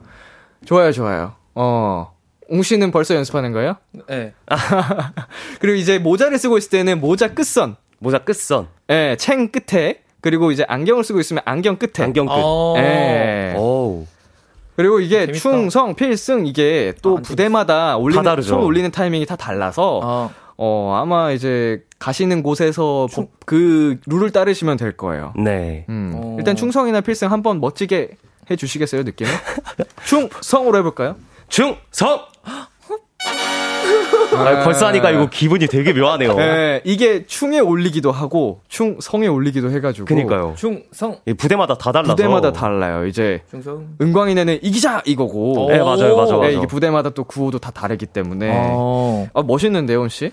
[0.64, 1.34] 좋아요, 좋아요.
[1.54, 2.14] 어.
[2.48, 3.76] 웅 씨는 벌써 연습하는 거예요?
[4.08, 4.32] 네.
[5.60, 7.76] 그리고 이제 모자를 쓰고 있을 때는 모자 끝선.
[7.98, 8.68] 모자 끝선.
[8.90, 10.00] 예, 챙 끝에.
[10.20, 12.04] 그리고 이제 안경을 쓰고 있으면 안경 끝에.
[12.04, 12.32] 안경 끝.
[12.34, 12.74] 어.
[12.78, 13.54] 예.
[13.56, 14.06] 오.
[14.76, 15.38] 그리고 이게 재밌다.
[15.38, 18.48] 충성, 필승 이게 또 아, 부대마다 올리는 다 다르죠.
[18.56, 20.30] 손 올리는 타이밍이 다 달라서 어.
[20.58, 25.32] 어 아마 이제 가시는 곳에서 보- 그 룰을 따르시면 될 거예요.
[25.36, 25.86] 네.
[25.88, 26.12] 음.
[26.14, 26.34] 어.
[26.38, 28.10] 일단 충성이나 필승 한번 멋지게
[28.50, 29.30] 해 주시겠어요, 느낌을?
[30.04, 31.16] 충성으로 해 볼까요?
[31.48, 32.20] 충성.
[34.34, 36.34] 아, 벌써 하니까 이거 기분이 되게 묘하네요.
[36.34, 40.54] 네, 이게 충에 올리기도 하고 충 성에 올리기도 해 가지고 그니까요.
[40.56, 41.18] 충성.
[41.26, 42.14] 이 부대마다 다 달라서.
[42.14, 43.06] 부대마다 달라요.
[43.06, 43.86] 이제 충성.
[44.00, 45.68] 은광이네는 이기자 이거고.
[45.70, 46.50] 네, 맞아요, 맞아요, 네, 맞아요.
[46.50, 48.50] 이게 부대마다 또 구호도 다 다르기 때문에.
[48.52, 49.28] 어.
[49.34, 50.32] 아, 멋있는데요, 온 씨?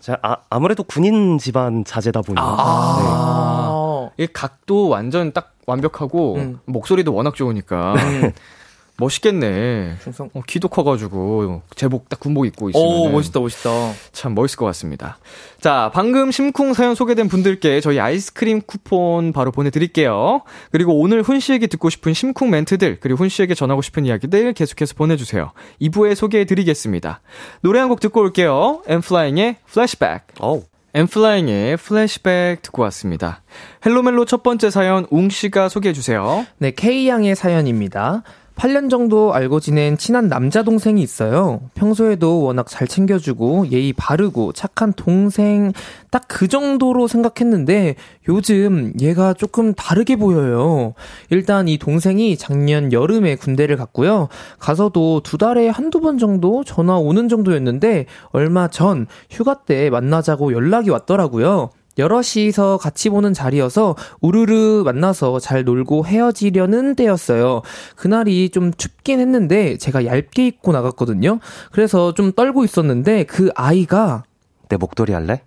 [0.00, 2.36] 자, 아, 아무래도 군인 집안 자제다 보니.
[2.40, 4.08] 아.
[4.18, 6.58] 이 각도 완전 딱 완벽하고 음.
[6.64, 7.94] 목소리도 워낙 좋으니까
[8.98, 9.96] 멋있겠네.
[10.02, 10.30] 충성.
[10.34, 13.70] 어, 키도 커가지고 제복 딱 군복 입고 있으면 오, 멋있다, 멋있다.
[14.12, 15.18] 참 멋있을 것 같습니다.
[15.60, 20.42] 자, 방금 심쿵 사연 소개된 분들께 저희 아이스크림 쿠폰 바로 보내드릴게요.
[20.70, 24.94] 그리고 오늘 훈 씨에게 듣고 싶은 심쿵 멘트들, 그리고 훈 씨에게 전하고 싶은 이야기들 계속해서
[24.94, 25.52] 보내주세요.
[25.80, 27.20] 2부에 소개해드리겠습니다.
[27.62, 28.82] 노래 한 곡 듣고 올게요.
[28.88, 30.22] 엠플라잉의 플래시백.
[30.40, 30.64] 어우.
[30.94, 33.42] 엠플라잉의 플래시백 듣고 왔습니다.
[33.84, 36.46] Hello 멜로 첫 번째 사연 웅 씨가 소개해 주세요.
[36.58, 38.22] 네, K양의 사연입니다.
[38.56, 41.60] 8년 정도 알고 지낸 친한 남자 동생이 있어요.
[41.74, 45.72] 평소에도 워낙 잘 챙겨주고 예의 바르고 착한 동생
[46.10, 47.94] 딱 그 정도로 생각했는데
[48.28, 50.92] 요즘 얘가 조금 다르게 보여요.
[51.30, 54.28] 일단 이 동생이 작년 여름에 군대를 갔고요.
[54.58, 60.90] 가서도 두 달에 한두 번 정도 전화 오는 정도였는데 얼마 전 휴가 때 만나자고 연락이
[60.90, 61.70] 왔더라고요.
[61.98, 67.62] 여럿이서 같이 보는 자리여서 우르르 만나서 잘 놀고 헤어지려는 때였어요.
[67.96, 71.40] 그날이 좀 춥긴 했는데 제가 얇게 입고 나갔거든요.
[71.72, 74.24] 그래서 좀 떨고 있었는데 그 아이가
[74.68, 75.42] 내 목도리 할래?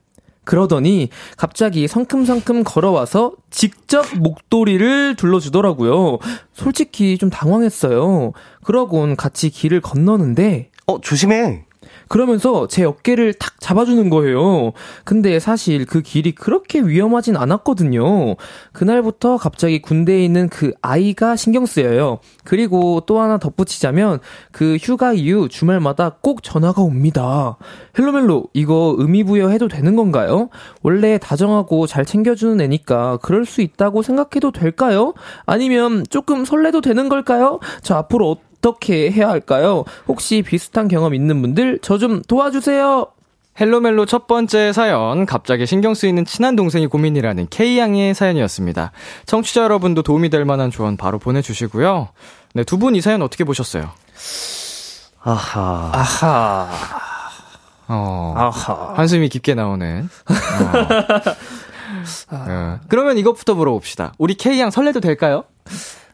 [0.50, 6.18] 그러더니 갑자기 성큼성큼 걸어와서 직접 목도리를 둘러주더라고요.
[6.54, 8.32] 솔직히 좀 당황했어요.
[8.64, 11.66] 그러곤 같이 길을 건너는데 어, 조심해.
[12.10, 14.74] 그러면서 제 어깨를 탁 잡아주는 거예요.
[15.06, 18.36] 근데 사실 그 길이 그렇게 위험하진 않았거든요.
[18.74, 22.20] 그날부터 갑자기 군대에 있는 그 아이가 신경 쓰여요.
[22.44, 24.20] 그리고 또 하나 덧붙이자면
[24.52, 27.58] 그 휴가 이후 주말마다 꼭 전화가 옵니다.
[27.98, 30.50] 헬로멜로 이거 의미부여 해도 되는 건가요?
[30.82, 35.14] 원래 다정하고 잘 챙겨주는 애니까 그럴 수 있다고 생각해도 될까요?
[35.46, 37.60] 아니면 조금 설레도 되는 걸까요?
[37.84, 38.38] 저 앞으로
[38.70, 39.86] 어떻게 해야 할까요?
[40.08, 43.08] 혹시 비슷한 경험 있는 분들 저 좀 도와주세요.
[43.60, 48.92] 헬로멜로 첫 번째 사연, 갑자기 신경 쓰이는 친한 동생이 고민이라는 K양의 사연이었습니다.
[49.26, 52.10] 청취자 여러분도 도움이 될 만한 조언 바로 보내주시고요.
[52.54, 53.90] 네, 두 분 이 사연 어떻게 보셨어요?
[55.22, 55.92] 아하.
[55.94, 56.70] 아하.
[57.90, 58.94] 어, 아하.
[58.96, 60.10] 한숨이 깊게 나오는.
[60.30, 60.34] 어.
[62.32, 64.14] 어, 그러면 이것부터 물어봅시다.
[64.18, 65.44] 우리 K양 설레도 될까요?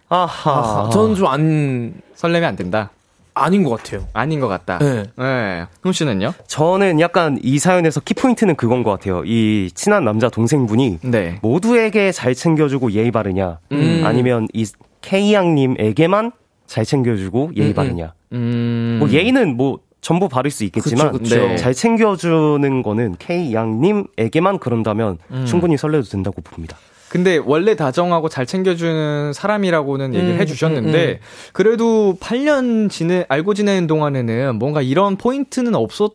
[0.09, 0.51] 아하.
[0.51, 0.89] 아하.
[0.91, 2.91] 저는 좀 안, 설레면 안 된다.
[3.37, 4.07] 아닌 것 같아요.
[4.13, 4.79] 아닌 것 같다.
[4.79, 5.03] 네.
[5.17, 5.65] 네.
[5.81, 6.33] 훈 씨는요?
[6.47, 9.23] 저는 약간 이 사연에서 키포인트는 그건 것 같아요.
[9.25, 11.39] 이 친한 남자 동생분이 네.
[11.41, 14.03] 모두에게 잘 챙겨주고 예의 바르냐, 음.
[14.05, 14.65] 아니면 이
[15.01, 16.31] K양님에게만
[16.65, 17.75] 잘 챙겨주고 예의 음, 음.
[17.75, 18.13] 바르냐.
[18.31, 18.97] 음.
[18.99, 21.35] 뭐 예의는 뭐 전부 바를 수 있겠지만 그쵸, 그쵸.
[21.35, 21.57] 네.
[21.57, 25.45] 잘 챙겨주는 거는 K 양님에게만 그런다면 음.
[25.45, 26.77] 충분히 설레도 된다고 봅니다.
[27.15, 31.17] 근데 원래 다정하고 잘 챙겨주는 사람이라고는 얘기를 음, 해주셨는데 음, 음.
[31.53, 36.11] 그래도 8년 지내 알고 지내는 동안에는 뭔가 이런 포인트는 없었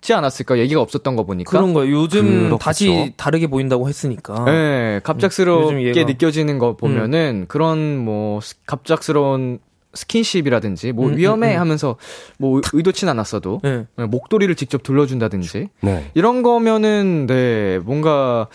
[0.00, 1.94] 지 않았을까 얘기가 없었던 거 보니까 그런 거예요.
[1.94, 2.58] 요즘 그렇겠죠.
[2.58, 4.44] 다시 다르게 보인다고 했으니까.
[4.46, 5.64] 네, 갑작스럽게 아.
[5.78, 9.58] 요즘 얘가- 느껴지는 거 보면은 그런 뭐 스- 갑작스러운
[9.94, 11.60] 스킨십이라든지 뭐 음, 위험해 음, 음.
[11.60, 11.96] 하면서
[12.38, 13.84] 뭐 의도치는 않았어도 네.
[13.96, 16.10] 목도리를 직접 둘러준다든지 네.
[16.14, 18.48] 이런 거면은 네 뭔가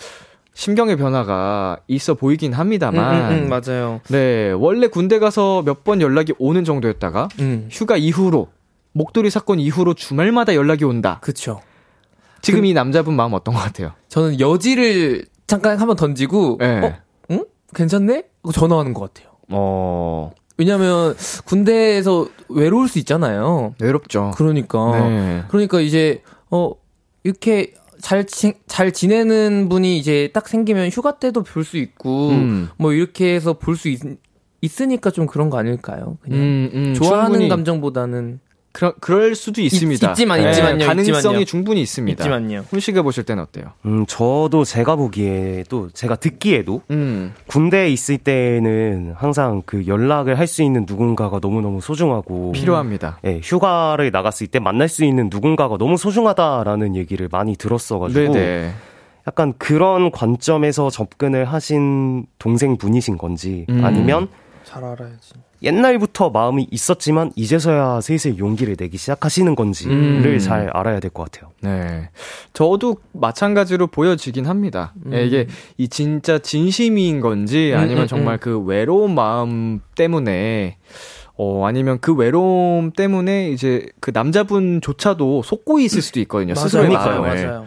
[0.60, 4.02] 심경의 변화가 있어 보이긴 음, 합니다만 음, 음, 맞아요.
[4.10, 7.66] 네 원래 군대 가서 몇 번 연락이 오는 정도였다가 음.
[7.70, 8.48] 휴가 이후로
[8.92, 11.18] 목도리 사건 이후로 주말마다 연락이 온다.
[11.22, 11.62] 그쵸.
[12.42, 13.92] 지금 이 남자분 마음 어떤 것 같아요?
[14.08, 16.80] 저는 여지를 잠깐 한번 던지고, 네.
[16.80, 16.94] 어?
[17.30, 17.44] 응?
[17.74, 18.24] 괜찮네?
[18.42, 19.32] 하고 전화하는 것 같아요.
[19.48, 21.14] 어 왜냐면,
[21.46, 23.74] 군대에서 외로울 수 있잖아요.
[23.80, 24.32] 외롭죠.
[24.36, 25.08] 그러니까.
[25.08, 25.42] 네.
[25.48, 26.72] 그러니까 이제, 어,
[27.24, 32.68] 이렇게 잘, 지, 잘 지내는 분이 이제 딱 생기면 휴가 때도 볼 수 있고, 음.
[32.78, 33.88] 뭐 이렇게 해서 볼 수
[34.62, 36.18] 있으니까 좀 그런 거 아닐까요?
[36.20, 36.38] 그냥.
[36.38, 38.40] 음, 음, 좋아하는 충분히 감정보다는.
[38.72, 40.12] 그러, 그럴 수도 있습니다.
[40.12, 41.44] 있 지만, 네, 있지만요, 가능성이 있지만요.
[41.44, 42.22] 충분히 있습니다.
[42.22, 42.64] 있지만요.
[42.70, 43.72] 훈씨가 보실 때는 어때요?
[43.84, 50.62] 음, 저도 제가 보기에도 제가 듣기에도 음, 군대에 있을 때는 항상 그 연락을 할 수
[50.64, 53.18] 있는 누군가가 너무너무 소중하고 필요합니다.
[53.24, 58.72] 예, 휴가를 나갔을 때 만날 수 있는 누군가가 너무 소중하다라는 얘기를 많이 들었어 가지고 네네.
[59.28, 63.84] 약간 그런 관점에서 접근을 하신 동생 분이신 건지 음.
[63.84, 64.28] 아니면
[64.70, 65.32] 잘 알아야지.
[65.62, 69.94] 옛날부터 마음이 있었지만 이제서야 슬슬 용기를 내기 시작하시는 건지를
[70.34, 70.38] 음.
[70.38, 71.50] 잘 알아야 될 것 같아요.
[71.60, 72.08] 네.
[72.52, 74.94] 저도 마찬가지로 보여지긴 합니다.
[75.06, 75.12] 음.
[75.12, 78.38] 예, 이게 이 진짜 진심인 건지 음, 아니면 음, 정말 음.
[78.40, 80.76] 그 외로운 마음 때문에
[81.36, 86.54] 어, 아니면 그 외로움 때문에 이제 그 남자분조차도 속고 있을 수도 있거든요.
[86.54, 86.90] 스스로의.
[86.90, 87.20] 마음을.
[87.46, 87.66] 맞아요.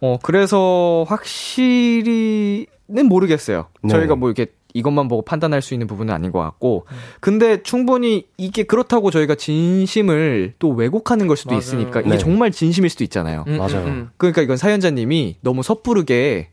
[0.00, 2.66] 어, 그래서 확실히는
[3.08, 3.66] 모르겠어요.
[3.82, 3.88] 네.
[3.88, 6.84] 저희가 뭐 이렇게 이것만 보고 판단할 수 있는 부분은 아닌 것 같고.
[7.20, 11.60] 근데 충분히 이게 그렇다고 저희가 진심을 또 왜곡하는 걸 수도 맞아요.
[11.60, 12.18] 있으니까 이게 네.
[12.18, 13.44] 정말 진심일 수도 있잖아요.
[13.46, 13.84] 음, 맞아요.
[13.84, 14.10] 음, 음.
[14.16, 16.48] 그러니까 이건 사연자님이 너무 섣부르게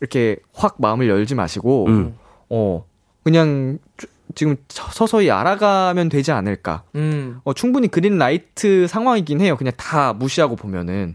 [0.00, 2.14] 이렇게 확 마음을 열지 마시고, 음.
[2.48, 2.84] 어,
[3.22, 6.82] 그냥 쭈- 지금 서- 서서히 알아가면 되지 않을까.
[6.94, 7.40] 음.
[7.44, 9.56] 어, 충분히 그린 라이트 상황이긴 해요.
[9.56, 11.14] 그냥 다 무시하고 보면은.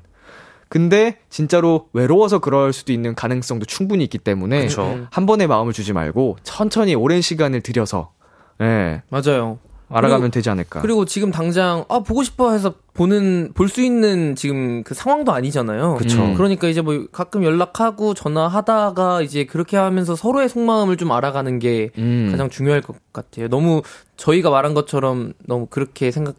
[0.72, 4.84] 근데 진짜로 외로워서 그럴 수도 있는 가능성도 충분히 있기 때문에 그쵸.
[4.84, 5.08] 음.
[5.12, 8.14] 한 번에 마음을 주지 말고 천천히 오랜 시간을 들여서
[8.62, 9.60] 예, 맞아요.
[9.90, 10.80] 알아가면 되지 않을까.
[10.82, 15.96] 그리고 지금 당장 아 보고 싶어 해서 보는 볼 수 있는 지금 그 상황도 아니잖아요.
[15.96, 16.22] 그쵸.
[16.24, 16.36] 음.
[16.36, 22.30] 그러니까 이제 뭐 가끔 연락하고 전화하다가 이제 그렇게 하면서 서로의 속마음을 좀 알아가는 게 음.
[22.32, 23.50] 가장 중요할 것 같아요.
[23.50, 23.82] 너무
[24.16, 26.36] 저희가 말한 것처럼 너무 그렇게 생각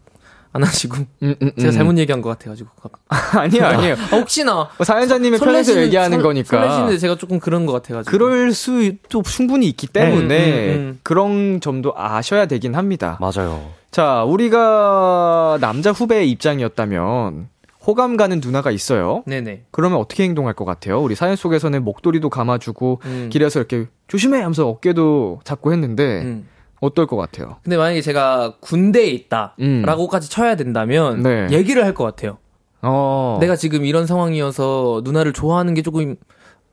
[0.55, 1.71] 안 하시고 음, 음, 제가 음.
[1.71, 2.69] 잘못 얘기한 것 같아가지고
[3.09, 3.95] 아니요 아니에요.
[4.11, 6.47] 아, 혹시나 어, 사연자님의 편에서 얘기하는 설- 거니까.
[6.61, 10.99] 설레시는데 제가 조금 그런 것 같아가지고 그럴 수도 충분히 있기 때문에 음, 음, 음.
[11.01, 13.17] 그런 점도 아셔야 되긴 합니다.
[13.19, 13.71] 맞아요.
[13.89, 17.49] 자, 우리가 남자 후배의 입장이었다면
[17.85, 19.23] 호감 가는 누나가 있어요.
[19.25, 19.63] 네네.
[19.71, 21.01] 그러면 어떻게 행동할 것 같아요?
[21.01, 23.29] 우리 사연 속에서는 목도리도 감아주고 음.
[23.31, 26.47] 길에서 이렇게 조심해 하면서 어깨도 잡고 했는데 음.
[26.83, 27.57] 어떨 것 같아요?
[27.63, 31.23] 근데 만약에 제가 군대에 있다라고까지 쳐야 된다면 음.
[31.23, 31.47] 네.
[31.51, 32.37] 얘기를 할 것 같아요.
[32.81, 33.37] 어.
[33.39, 36.15] 내가 지금 이런 상황이어서 누나를 좋아하는 게 조금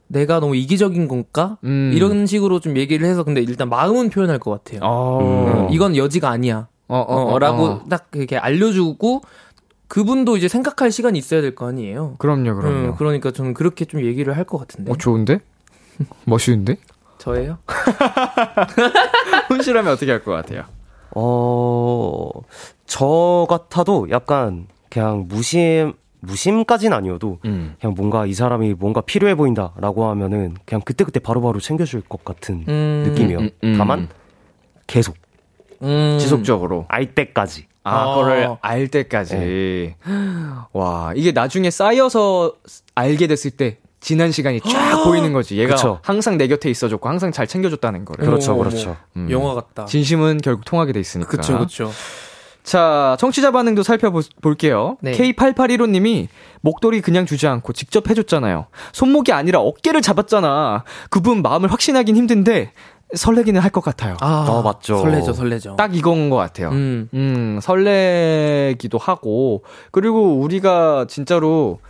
[0.09, 1.59] 내가 너무 이기적인 건가?
[1.64, 1.92] 음.
[1.94, 4.81] 이런 식으로 좀 얘기를 해서 근데 일단 마음은 표현할 것 같아요.
[4.83, 5.66] 어.
[5.68, 6.66] 음, 이건 여지가 아니야.
[6.88, 7.85] 어, 어, 어, 어, 라고 어.
[7.88, 9.20] 딱 이렇게 알려주고
[9.87, 12.16] 그분도 이제 생각할 시간이 있어야 될 거 아니에요.
[12.18, 12.68] 그럼요, 그럼요.
[12.88, 14.90] 음, 그러니까 저는 그렇게 좀 얘기를 할 것 같은데.
[14.90, 15.38] 어, 좋은데?
[16.27, 16.77] 멋있는데?
[17.20, 17.59] 저예요?
[19.48, 20.64] 혼실하면 어떻게 할 것 같아요?
[21.12, 22.30] 어,
[22.87, 27.74] 저 같아도 약간 그냥 무심, 무심까진 아니어도 음.
[27.80, 33.04] 그냥 뭔가 이 사람이 뭔가 필요해 보인다라고 하면은 그냥 그때그때 바로바로 챙겨줄 것 같은 음,
[33.09, 33.38] 느낌이요.
[33.40, 33.74] 음, 음.
[33.78, 34.09] 다만
[34.87, 35.16] 계속
[35.83, 36.18] 음.
[36.20, 36.85] 지속적으로.
[36.88, 37.66] 알 때까지.
[37.83, 38.14] 아, 어.
[38.16, 39.94] 그거를 알 때까지.
[40.72, 42.54] 와, 이게 나중에 쌓여서
[42.94, 45.58] 알게 됐을 때 지난 시간이 쫙 보이는 거지.
[45.58, 45.98] 얘가 그쵸.
[46.02, 48.24] 항상 내 곁에 있어줬고 항상 잘 챙겨줬다는 거를.
[48.24, 48.96] 그렇죠, 그렇죠.
[49.16, 49.28] 음.
[49.30, 49.84] 영화 같다.
[49.84, 51.30] 진심은 결국 통하게 돼 있으니까.
[51.30, 51.90] 그쵸, 그쵸.
[52.62, 54.96] 자, 청취자 반응도 살펴볼게요.
[55.00, 55.12] 네.
[55.12, 56.28] K8815님이
[56.60, 58.66] 목도리 그냥 주지 않고 직접 해줬잖아요.
[58.92, 60.84] 손목이 아니라 어깨를 잡았잖아.
[61.08, 62.72] 그분 마음을 확신하긴 힘든데
[63.14, 64.16] 설레기는 할 것 같아요.
[64.20, 64.98] 아, 어, 맞죠.
[64.98, 65.76] 설레죠, 설레죠.
[65.76, 66.68] 딱 이건 것 같아요.
[66.70, 67.08] 음.
[67.14, 71.80] 음, 설레기도 하고, 그리고 우리가 진짜로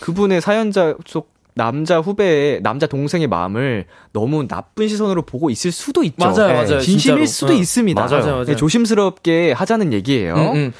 [0.00, 6.16] 그분의 사연자 속 남자 후배의 남자 동생의 마음을 너무 나쁜 시선으로 보고 있을 수도 있죠.
[6.18, 7.26] 맞아요, 네, 맞아요, 진심일 진짜로.
[7.26, 7.56] 수도 어.
[7.56, 8.00] 있습니다.
[8.00, 8.20] 맞아요.
[8.20, 8.44] 맞아요, 맞아요.
[8.46, 10.34] 네, 조심스럽게 하자는 얘기예요.
[10.36, 10.72] 음, 음.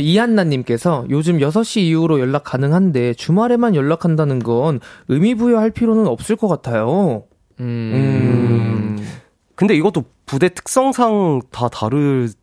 [0.00, 7.24] 이한나님께서 요즘 6시 이후로 연락 가능한데 주말에만 연락한다는 건 의미 부여할 필요는 없을 것 같아요.
[7.60, 9.04] 음.
[9.54, 12.34] 근데 이것도 부대 특성상 다 다르지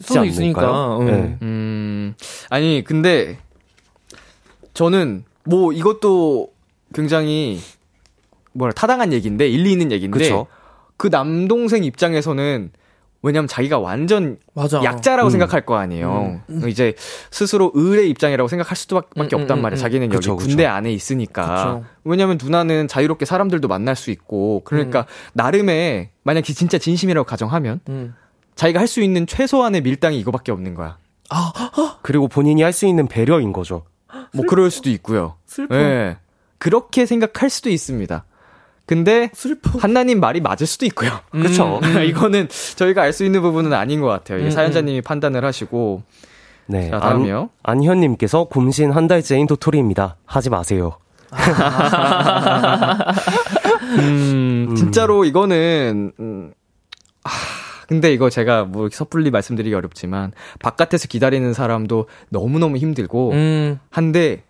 [0.00, 0.30] 수도 않을까요?
[0.30, 0.96] 있으니까.
[0.98, 1.06] 음.
[1.06, 1.38] 네.
[1.42, 2.14] 음,
[2.48, 3.38] 아니, 근데,
[4.74, 6.48] 저는, 뭐, 이것도
[6.94, 7.58] 굉장히,
[8.52, 10.46] 뭐라, 타당한 얘기인데, 일리 있는 얘기인데, 그쵸.
[10.96, 12.70] 그 남동생 입장에서는,
[13.24, 14.82] 왜냐면 자기가 완전 맞아.
[14.82, 15.30] 약자라고 음.
[15.30, 16.40] 생각할 거 아니에요.
[16.68, 16.94] 이제
[17.30, 19.78] 스스로 을의 입장이라고 생각할 수밖에 음, 음, 없단 음, 말이에요.
[19.78, 19.80] 음.
[19.80, 20.48] 자기는 여기 그쵸, 그쵸.
[20.48, 21.46] 군대 안에 있으니까.
[21.46, 21.84] 그쵸.
[22.02, 28.14] 왜냐면 누나는 자유롭게 사람들도 만날 수 있고, 그러니까 나름의 만약 진짜 진심이라고 가정하면 음.
[28.56, 30.98] 자기가 할 수 있는 최소한의 밀당이 이거밖에 없는 거야.
[32.02, 33.84] 그리고 본인이 할 수 있는 배려인 거죠.
[34.32, 35.36] 뭐 그럴 수도 있고요.
[35.46, 35.74] 슬퍼.
[35.76, 36.16] 예.
[36.58, 38.24] 그렇게 생각할 수도 있습니다.
[38.86, 39.78] 근데 슬퍼.
[39.78, 41.10] 한나님 말이 맞을 수도 있고요.
[41.30, 41.80] 그쵸.
[42.06, 44.38] 이거는 저희가 알 수 있는 부분은 아닌 것 같아요.
[44.38, 46.02] 이게 음, 사연자님이 판단을 하시고
[46.66, 46.90] 네.
[46.90, 47.50] 자, 다음이요.
[47.62, 50.16] 안, 안현님께서 곰신 한 달째인 도토리입니다.
[50.26, 50.98] 하지 마세요.
[53.98, 56.52] 음, 진짜로 이거는 음,
[57.24, 57.30] 아,
[57.92, 64.44] 근데 이거 제가 뭐 섣불리 말씀드리기 어렵지만 바깥에서 기다리는 사람도 너무너무 힘들고 음, 한데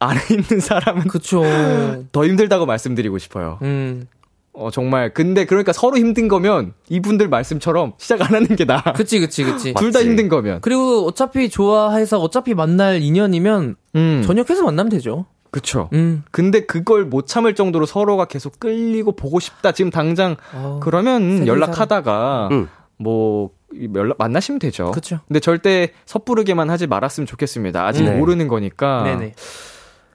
[0.00, 1.44] 안에 있는 사람은 그쵸.
[2.10, 3.60] 더 힘들다고 말씀드리고 싶어요.
[3.62, 4.08] 음,
[4.52, 5.14] 어, 정말.
[5.14, 8.82] 근데 그러니까 서로 힘든 거면 이분들 말씀처럼 시작 안 하는 게 나아.
[8.96, 9.74] 그치, 그치, 그치.
[9.78, 10.00] 둘 다.
[10.00, 10.60] 힘든 거면.
[10.60, 14.22] 그리고 어차피 좋아해서 어차피 만날 인연이면 음.
[14.26, 15.26] 전역해서 만나면 되죠.
[15.52, 15.88] 그쵸.
[15.92, 16.24] 음.
[16.32, 19.70] 근데 그걸 못 참을 정도로 서로가 계속 끌리고 보고 싶다.
[19.70, 22.68] 지금 당장 어, 그러면 연락하다가 음.
[22.98, 23.50] 뭐
[23.94, 24.90] 연락 만나시면 되죠.
[24.90, 25.20] 그쵸.
[25.28, 27.86] 근데 절대 섭부르게만 하지 말았으면 좋겠습니다.
[27.86, 28.16] 아직 네.
[28.16, 29.02] 모르는 거니까.
[29.04, 29.32] 네네.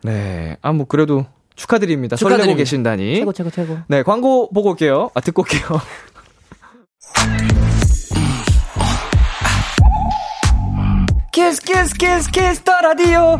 [0.03, 0.57] 네.
[0.61, 2.15] 아 뭐 그래도 축하드립니다.
[2.15, 2.57] 설레고 축하드립니다.
[2.57, 3.15] 계신다니.
[3.17, 3.77] 최고, 최고, 최고.
[3.87, 5.11] 네, 광고 보고 올게요.
[5.13, 5.79] 아, 듣고 올게요.
[11.31, 13.39] Kiss Kiss Kiss Kiss the Radio.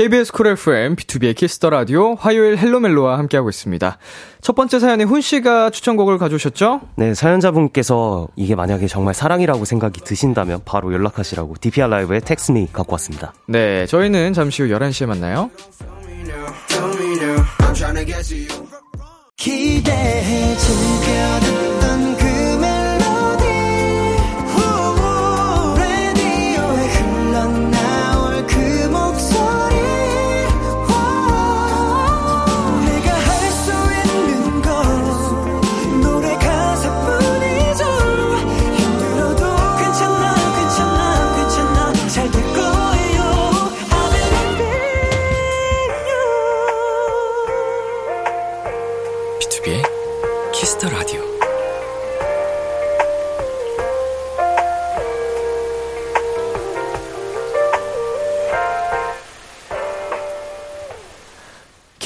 [0.00, 3.98] KBS 쿨 FM, B2B의 키스터 라디오, 화요일 헬로멜로와 함께하고 있습니다.
[4.40, 6.80] 첫 번째 사연에 훈 씨가 추천곡을 가져오셨죠?
[6.96, 12.94] 네, 사연자분께서 이게 만약에 정말 사랑이라고 생각이 드신다면 바로 연락하시라고 DPR 라이브의 Text Me 갖고
[12.94, 13.34] 왔습니다.
[13.46, 15.50] 네, 저희는 잠시 후 11시에 만나요.
[19.36, 20.56] 기대해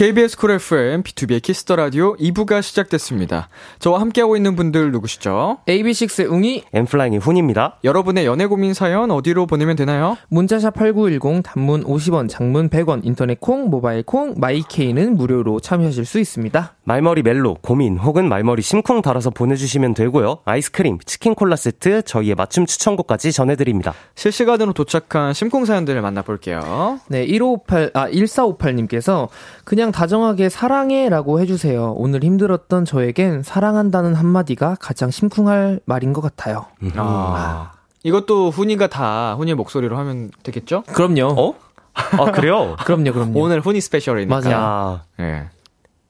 [0.04, 3.48] KBS 쿨 FM, B2B의 키스터 라디오 2부가 시작됐습니다.
[3.78, 5.60] 저와 함께하고 있는 분들 누구시죠?
[5.66, 7.78] AB6IX의 웅이 엔플라잉의 훈입니다.
[7.84, 10.18] 여러분의 연애 고민 사연 어디로 보내면 되나요?
[10.28, 16.74] 문자샵 8910 단문 50원, 장문 100원, 인터넷 콩, 모바일 콩, 마이케이는 무료로 참여하실 수 있습니다.
[16.84, 20.40] 말머리 멜로, 고민 혹은 말머리 심쿵 달아서 보내주시면 되고요.
[20.44, 23.94] 아이스크림, 치킨 콜라 세트, 저희의 맞춤 추천곡까지 전해드립니다.
[24.16, 27.00] 실시간으로 도착한 심쿵 사연들을 만나볼게요.
[27.08, 29.28] 네, 1558, 아, 1458님께서
[29.64, 31.92] 그냥 다정하게 사랑해 라고 해주세요.
[31.96, 36.66] 오늘 힘들었던 저에겐 사랑한다는 한마디가 가장 심쿵할 말인 것 같아요.
[36.96, 37.70] 아.
[38.02, 40.82] 이것도 훈이가 다 훈이의 목소리로 하면 되겠죠?
[40.92, 41.28] 그럼요.
[41.40, 41.54] 어?
[41.94, 42.74] 아, 그래요?
[42.84, 43.38] 그럼요, 그럼요.
[43.40, 44.40] 오늘 훈이 스페셜이니까.
[44.40, 44.56] 맞아요.
[44.56, 45.44] 야, 예.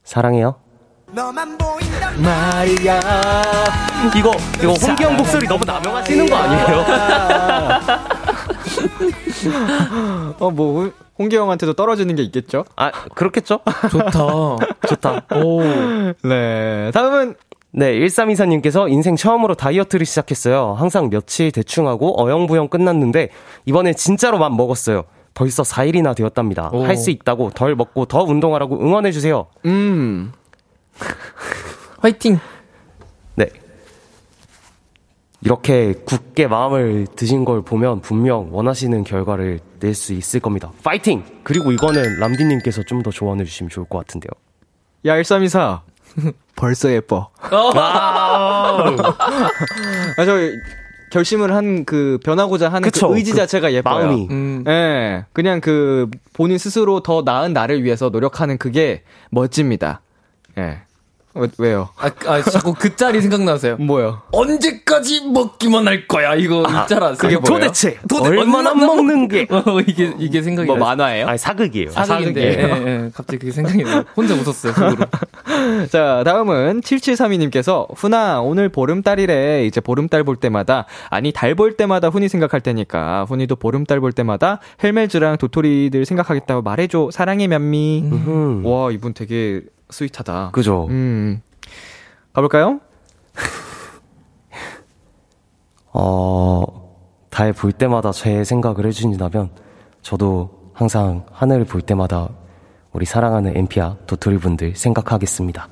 [0.03, 0.55] 사랑해요.
[1.13, 3.01] 너만 보인단 말이야.
[4.17, 6.85] 이거, 이거 홍기영 목소리 너무 남용하시는 거 아니에요?
[10.41, 12.65] 어, 뭐, 훈- 홍기 형한테도 떨어지는 게 있겠죠?
[12.77, 13.61] 아, 그렇겠죠?
[13.91, 14.57] 좋다.
[14.89, 15.27] 좋다.
[15.37, 15.63] 오.
[16.23, 16.91] 네.
[16.93, 17.37] 다음은,
[17.71, 20.75] 네, 1324님께서 인생 처음으로 다이어트를 시작했어요.
[20.75, 23.31] 항상 며칠 대충 하고 어영부영 끝났는데,
[23.65, 25.05] 이번에 진짜로 맘 먹었어요.
[25.35, 26.71] 벌써 4일이나 되었답니다.
[26.73, 26.85] 오.
[26.85, 29.47] 할수 있다고 덜 먹고 더 운동하라고 응원해주세요.
[29.67, 30.33] 음.
[32.01, 32.39] 화이팅!
[35.45, 35.49] 네.
[35.49, 40.73] 이렇게 굳게 마음을 드신 걸 보면 분명 원하시는 결과를 낼 수 있을 겁니다.
[40.83, 41.23] 파이팅!
[41.45, 44.31] 그리고 이거는 람디님께서 좀 더 조언해 주시면 좋을 것 같은데요.
[45.05, 45.83] 야, 1324.
[46.57, 47.29] 벌써 예뻐.
[50.17, 50.39] 아, 저
[51.11, 54.07] 결심을 한 그 변하고자 하는 그쵸, 그 의지 그 자체가 예뻐요.
[54.07, 54.29] 마음이.
[54.31, 54.65] 음.
[54.67, 55.25] 예.
[55.33, 60.01] 그냥 그 본인 스스로 더 나은 나를 위해서 노력하는 그게 멋집니다.
[60.59, 60.79] 예.
[61.37, 61.89] 왜, 왜요?
[61.97, 63.77] 아, 아, 자꾸 그 짤이 생각나세요.
[63.77, 64.23] 뭐요?
[64.31, 67.13] 언제까지 먹기만 할 거야, 이거 있잖아.
[67.15, 67.41] 그게 뭐예요?
[67.41, 70.85] 도대체 도대- 얼마나 얼마나 먹는 게 어, 이게, 이게 생각이 뭐 나요.
[70.85, 71.27] 만화예요?
[71.27, 71.91] 아니 사극이에요.
[71.97, 72.53] 아, 사극인데.
[72.63, 72.87] 사극이에요.
[72.89, 74.05] 예, 예, 갑자기 그게 생각이 나요.
[74.17, 75.07] 혼자 웃었어요, 속으로.
[75.91, 79.67] 자, 다음은 7732님께서 훈아, 오늘 보름달이래.
[79.67, 84.59] 이제 보름달 볼 때마다, 아니, 달 볼 때마다 훈이 생각할 테니까, 훈이도 보름달 볼 때마다
[84.83, 87.11] 헬멜즈랑 도토리들 생각하겠다고 말해줘.
[87.13, 88.03] 사랑해, 면미.
[88.05, 88.67] 음.
[88.67, 89.63] 와, 이분 되게
[89.95, 90.51] 스윗하다.
[90.53, 90.87] 그죠.
[90.91, 91.41] 음.
[92.33, 92.81] 가볼까요?
[95.93, 96.65] 어,
[97.31, 99.51] 달 볼 때마다 제 생각을 해주신다면,
[100.03, 102.29] 저도 항상 하늘을 볼 때마다
[102.93, 105.69] 우리 사랑하는 엠피아 도토리 분들 생각하겠습니다.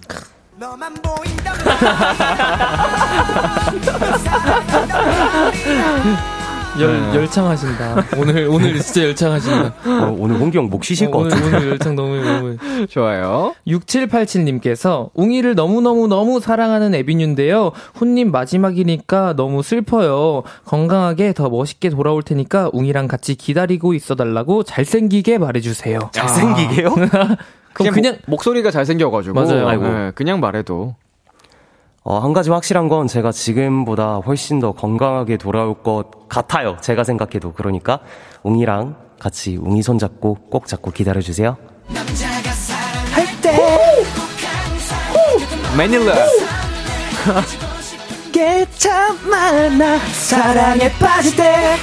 [6.81, 8.05] 열, 열창하신다.
[8.17, 9.75] 오늘, 오늘 진짜 열창하신다.
[9.85, 11.57] 어, 오늘 홍기 형목 쉬실 어, 것 오늘, 같아요.
[11.57, 12.57] 오늘 열창 너무, 너무.
[12.89, 13.55] 좋아요.
[13.67, 17.73] 6787님께서 웅이를 너무너무너무 사랑하는 에비뉴인데요.
[17.95, 20.45] 훈님 마지막이니까 너무 슬퍼요.
[20.65, 25.99] 건강하게 더 멋있게 돌아올 테니까 웅이랑 같이 기다리고 있어 달라고 잘생기게 말해주세요.
[26.13, 26.95] 잘생기게요?
[27.75, 29.35] 그럼 그냥, 목 소리가 잘생겨가지고.
[29.35, 29.69] 맞아요.
[29.69, 29.85] 아이고.
[29.85, 30.95] 네, 그냥 말해도.
[32.05, 36.77] 어, 한 가지 확실한 건 제가 지금보다 훨씬 더 건강하게 돌아올 것 같아요.
[36.81, 37.53] 제가 생각해도.
[37.53, 38.01] 그러니까
[38.43, 41.57] 웅이랑 같이 웅이 손 잡고 꼭 잡고 기다려주세요.
[45.77, 46.15] 매닐라.
[48.33, 51.77] 게참 많아 사랑에 빠질 때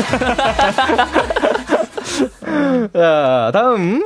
[2.92, 4.04] 자, 다음.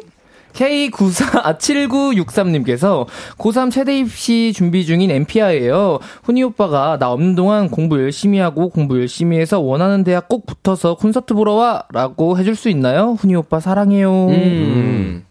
[0.54, 3.06] K94, 아, 7963님께서
[3.38, 5.98] 고3 최대 입시 준비 중인 엠피아예요.
[6.22, 10.94] 훈이 오빠가 나 없는 동안 공부 열심히 하고 공부 열심히 해서 원하는 대학 꼭 붙어서
[10.96, 11.84] 콘서트 보러 와!
[11.92, 13.16] 라고 해줄 수 있나요?
[13.18, 14.28] 훈이 오빠 사랑해요.
[14.28, 15.24] 음.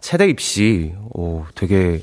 [0.00, 2.00] 체대 입시, 오, 되게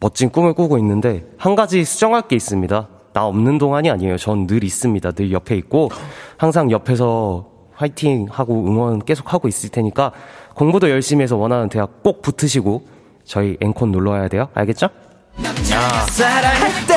[0.00, 2.88] 멋진 꿈을 꾸고 있는데, 한 가지 수정할 게 있습니다.
[3.12, 4.18] 나 없는 동안이 아니에요.
[4.18, 5.12] 전 늘 있습니다.
[5.12, 5.90] 늘 옆에 있고,
[6.36, 10.12] 항상 옆에서 화이팅 하고 응원 계속 하고 있을 테니까,
[10.54, 12.82] 공부도 열심히 해서 원하는 대학 꼭 붙으시고,
[13.24, 14.48] 저희 앵콘 놀러 와야 돼요.
[14.54, 14.88] 알겠죠?
[16.10, 16.96] 사랑할 때.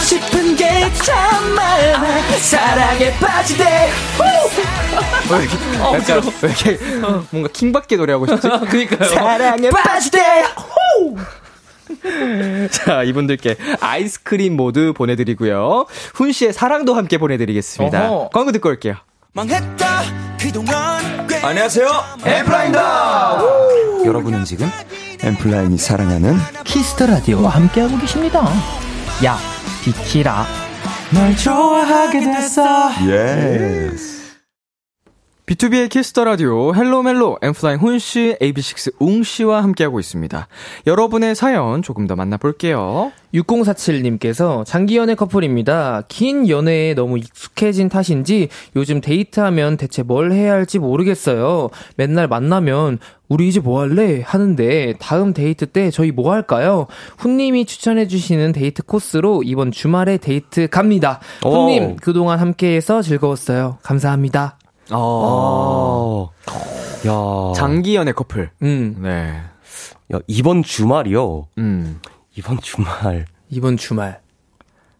[0.00, 0.68] 싶은 게
[1.04, 3.12] 참 많아 사랑에
[3.56, 5.56] 때왜 이렇게,
[5.94, 6.78] 약간, 왜 이렇게,
[7.30, 8.48] 뭔가 킹받게 노래하고 싶지?
[8.48, 9.08] 그니까요.
[9.10, 9.70] 사랑에
[10.10, 10.44] 때
[12.70, 15.86] 자, 이분들께 아이스크림 모두 보내드리고요.
[16.14, 18.10] 훈 씨의 사랑도 함께 보내드리겠습니다.
[18.10, 18.28] 어허.
[18.30, 18.94] 광고 듣고 올게요.
[19.32, 20.02] 망했다
[20.40, 21.88] 그동안 꽤 안녕하세요.
[22.24, 23.40] 엠플라입니다.
[24.04, 24.68] 여러분은 지금
[25.22, 28.42] 엠플라인이 사랑하는 Kiss the Radio와 함께하고 계십니다.
[29.24, 29.38] 야,
[29.84, 30.46] 비키라.
[31.12, 34.19] 널 좋아하게 됐어 yes.
[35.50, 40.46] B2B의 키스터 라디오 헬로 멜로 엔플라잉 훈 씨, AB6 웅 씨와 함께하고 있습니다.
[40.86, 43.10] 여러분의 사연 조금 더 만나볼게요.
[43.34, 46.04] 6047님께서 장기 연애 커플입니다.
[46.06, 51.70] 긴 연애에 너무 익숙해진 탓인지 요즘 데이트하면 대체 뭘 해야 할지 모르겠어요.
[51.96, 54.22] 맨날 만나면 우리 이제 뭐 할래?
[54.24, 56.86] 하는데 다음 데이트 때 저희 뭐 할까요?
[57.18, 61.18] 훈님이 추천해주시는 데이트 코스로 이번 주말에 데이트 갑니다.
[61.44, 61.50] 오.
[61.50, 63.78] 훈님 그동안 함께해서 즐거웠어요.
[63.82, 64.56] 감사합니다.
[64.92, 66.30] 어, 어,
[67.06, 67.52] 야.
[67.54, 68.50] 장기 연애 커플.
[68.62, 69.40] 음 네.
[70.12, 71.46] 야, 이번 주말이요.
[71.58, 72.00] 음.
[72.36, 73.26] 이번 주말.
[73.48, 74.20] 이번 주말.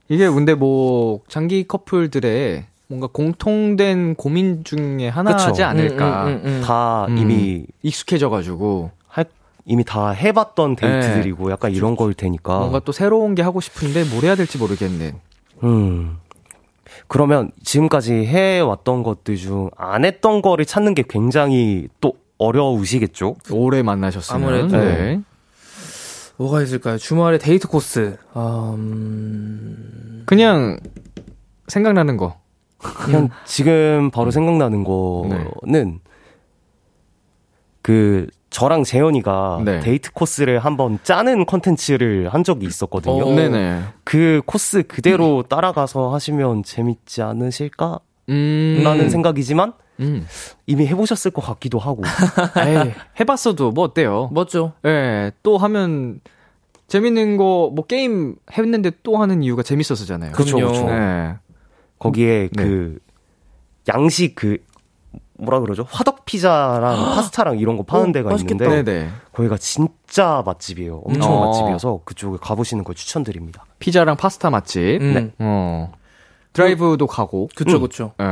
[0.09, 5.65] 이게 근데 뭐, 장기 커플들의 뭔가 공통된 고민 중에 하나지 그쵸.
[5.65, 6.25] 않을까.
[6.25, 6.63] 음, 음, 음, 음.
[6.65, 7.19] 다 음.
[7.19, 8.91] 이미 익숙해져가지고.
[9.07, 9.27] 할,
[9.65, 12.59] 이미 다 해봤던 데이트들이고 약간 이런 걸 테니까.
[12.59, 15.15] 뭔가 또 새로운 게 하고 싶은데 뭘 해야 될지 모르겠네.
[15.63, 16.19] 음.
[17.09, 23.37] 그러면 지금까지 해왔던 것들 중 안 했던 거를 찾는 게 굉장히 또 어려우시겠죠?
[23.51, 24.43] 오래 만나셨으면.
[24.43, 24.77] 아무래도.
[24.77, 25.21] 네.
[26.37, 26.97] 뭐가 있을까요?
[26.97, 28.17] 주말에 데이트 코스.
[28.33, 30.23] 아, 음...
[30.25, 30.79] 그냥
[31.69, 32.41] 생각나는 거.
[32.79, 36.01] 그냥 지금 바로 생각나는 거는
[37.83, 39.81] 그 저랑 재현이가 네.
[39.81, 43.25] 데이트 코스를 한번 짜는 컨텐츠를 한 적이 있었거든요.
[43.25, 43.35] 어.
[43.35, 43.83] 네네.
[44.05, 48.01] 그 코스 그대로 따라가서 하시면 재밌지 않으실까?
[48.29, 48.81] 음.
[48.85, 50.27] 라는 생각이지만 음.
[50.67, 52.03] 이미 해보셨을 것 같기도 하고.
[52.67, 54.31] 에이, 해봤어도 뭐 어때요?
[54.33, 54.73] 멋죠.
[54.85, 56.21] 예, 또 하면
[56.89, 60.33] 재밌는 거 뭐 게임 했는데 또 하는 이유가 재밌었잖아요.
[60.33, 60.73] 그쵸, 그럼요.
[60.73, 60.87] 그쵸.
[60.87, 61.35] 네.
[62.01, 62.65] 거기에 네.
[62.65, 62.99] 그
[63.95, 64.59] 양식 그
[65.41, 65.87] 뭐라 그러죠?
[65.91, 68.65] 화덕 피자랑 파스타랑 이런 거 파는 어, 데가 맛있겠다.
[68.67, 69.09] 있는데 네네.
[69.33, 71.03] 거기가 진짜 맛집이에요.
[71.05, 71.47] 엄청 어.
[71.47, 73.65] 맛집이어서 그쪽에 가보시는 걸 추천드립니다.
[73.79, 75.01] 피자랑 파스타 맛집.
[75.01, 75.33] 음.
[75.39, 75.93] 어.
[76.53, 77.49] 드라이브도 가고.
[77.55, 77.81] 그쵸, 음.
[77.83, 78.13] 그쵸.
[78.21, 78.25] 예.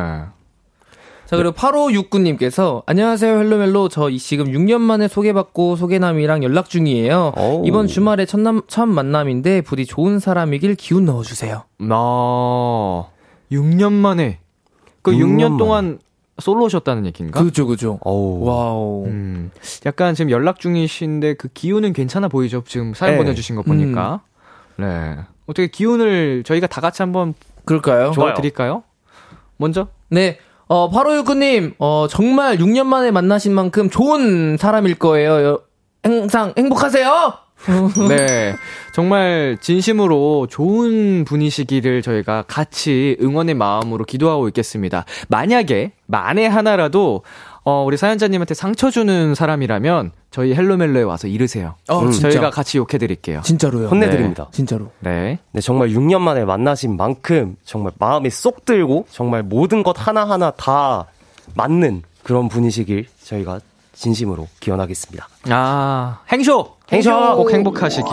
[1.26, 3.90] 자, 그리고 8569님께서, 안녕하세요, 헬로멜로.
[3.90, 7.32] 저 이- 지금 6년 만에 소개받고 소개남이랑 연락 중이에요.
[7.36, 7.62] 오.
[7.66, 11.64] 이번 주말에 첫, 남, 첫 만남인데, 부디 좋은 사람이길 기운 넣어주세요.
[11.80, 11.94] 나
[13.52, 14.38] 6년 만에
[15.02, 15.56] 그 6년 6년, 만에.
[15.58, 15.98] 동안
[16.40, 17.42] 솔로셨다는 얘기인가?
[17.42, 17.98] 그죠, 그죠.
[18.02, 18.44] 어우.
[18.44, 19.06] Wow.
[19.06, 19.50] 음.
[19.86, 22.62] 약간 지금 연락 중이신데 그 기운은 괜찮아 보이죠?
[22.66, 23.18] 지금 사연 네.
[23.18, 24.20] 보내주신 거 보니까.
[24.76, 25.16] 네.
[25.46, 27.34] 어떻게 기운을 저희가 다 같이 한번
[27.64, 28.12] 그럴까요?
[28.12, 28.12] 좋아요.
[28.12, 28.82] 도와드릴까요?
[29.56, 29.88] 먼저?
[30.10, 30.38] 네.
[30.68, 35.42] 어, 8569님, 어, 정말 6년 만에 만나신 만큼 좋은 사람일 거예요.
[35.44, 35.60] 여-
[36.02, 37.32] 항상 행복하세요!
[38.08, 38.54] 네.
[38.94, 45.04] 정말 진심으로 좋은 분이시기를 저희가 같이 응원의 마음으로 기도하고 있겠습니다.
[45.28, 47.22] 만약에, 만에 하나라도,
[47.64, 51.74] 어, 우리 사연자님한테 상처 주는 사람이라면 저희 헬로멜로에 와서 이르세요.
[51.88, 52.30] 어, 진짜.
[52.30, 53.40] 저희가 같이 욕해 드릴게요.
[53.44, 53.88] 진짜로요.
[53.88, 54.48] 혼내 드립니다.
[54.52, 54.90] 진짜로.
[55.00, 55.38] 네.
[55.52, 61.06] 네, 정말 6년 만에 만나신 만큼 정말 마음이 쏙 들고 정말 모든 것 하나하나 다
[61.54, 63.60] 맞는 그런 분이시길 저희가
[63.92, 65.28] 진심으로 기원하겠습니다.
[65.50, 66.77] 아, 행쇼!
[66.92, 67.36] 행쇼!
[67.36, 68.10] 꼭 행복하시길.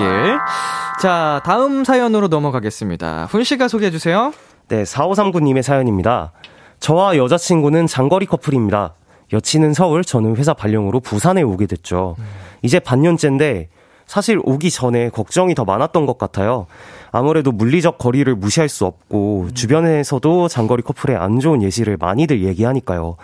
[1.01, 3.25] 자, 다음 사연으로 넘어가겠습니다.
[3.25, 4.33] 훈 씨가 소개해 주세요.
[4.67, 6.33] 네, 4539님의 사연입니다.
[6.79, 8.95] 저와 여자친구는 장거리 커플입니다.
[9.33, 12.15] 여친은 서울, 저는 회사 발령으로 부산에 오게 됐죠.
[12.61, 13.69] 이제 반년째인데
[14.05, 16.67] 사실 오기 전에 걱정이 더 많았던 것 같아요.
[17.11, 23.15] 아무래도 물리적 거리를 무시할 수 없고 주변에서도 장거리 커플의 안 좋은 예시를 많이들 얘기하니까요.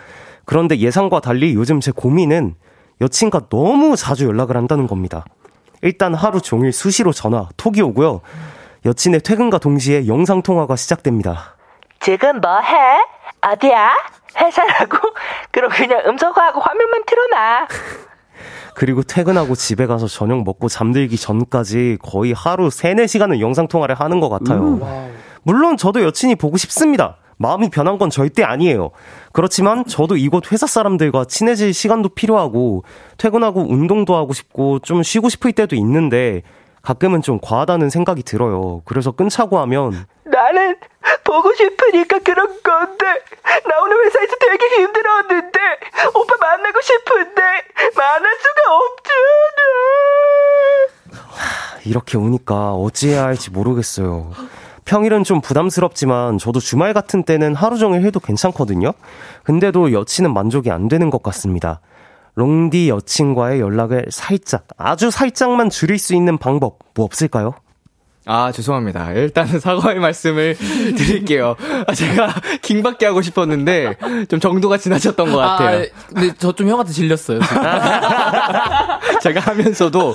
[0.44, 2.54] 그런데 예상과 달리 요즘 제 고민은
[3.00, 5.24] 여친과 너무 자주 연락을 한다는 겁니다.
[5.82, 8.20] 일단 하루 종일 수시로 전화, 톡이 오고요.
[8.86, 11.56] 여친의 퇴근과 동시에 영상통화가 시작됩니다.
[12.00, 13.04] 지금 뭐 해?
[13.42, 13.90] 어디야?
[14.36, 14.98] 회사라고?
[15.50, 17.68] 그럼 그냥 음성화하고 화면만 틀어놔.
[18.74, 24.28] 그리고 퇴근하고 집에 가서 저녁 먹고 잠들기 전까지 거의 하루 3, 4시간은 영상통화를 하는 것
[24.30, 24.80] 같아요.
[25.42, 27.16] 물론 저도 여친이 보고 싶습니다.
[27.36, 28.90] 마음이 변한 건 절대 아니에요.
[29.32, 32.84] 그렇지만 저도 이곳 회사 사람들과 친해질 시간도 필요하고
[33.18, 36.42] 퇴근하고 운동도 하고 싶고 좀 쉬고 싶을 때도 있는데
[36.82, 38.82] 가끔은 좀 과하다는 생각이 들어요.
[38.84, 40.76] 그래서 끊자고 하면 나는
[41.24, 43.06] 보고 싶으니까 그런 건데.
[43.68, 45.58] 나 오늘 회사에서 되게 힘들었는데.
[46.14, 47.42] 오빠 만나고 싶은데.
[47.96, 49.22] 만날 수가 없잖아.
[51.84, 54.30] 이렇게 오니까 어찌해야 할지 모르겠어요.
[54.84, 58.92] 평일은 좀 부담스럽지만 저도 주말 같은 때는 하루 종일 해도 괜찮거든요.
[59.44, 61.80] 근데도 여친은 만족이 안 되는 것 같습니다.
[62.34, 67.54] 롱디 여친과의 연락을 살짝, 아주 살짝만 줄일 수 있는 방법 뭐 없을까요?
[68.24, 69.12] 아, 죄송합니다.
[69.12, 70.56] 일단은 사과의 말씀을
[70.96, 71.56] 드릴게요.
[71.86, 73.96] 아, 제가 킹받게 하고 싶었는데,
[74.28, 75.86] 좀 정도가 지나쳤던 것 같아요.
[76.08, 77.40] 근데 저 좀 형한테 질렸어요.
[79.22, 80.12] 제가 하면서도,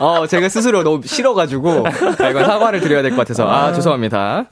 [0.00, 1.86] 어, 제가 스스로 너무 싫어가지고,
[2.18, 4.46] 아, 이건 사과를 드려야 될 것 같아서, 아, 죄송합니다.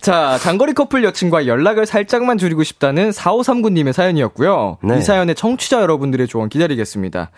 [0.00, 4.78] 자, 장거리 커플 여친과 연락을 살짝만 줄이고 싶다는 4539님의 사연이었고요.
[4.82, 4.98] 네.
[4.98, 7.30] 이 사연의 청취자 여러분들의 조언 기다리겠습니다.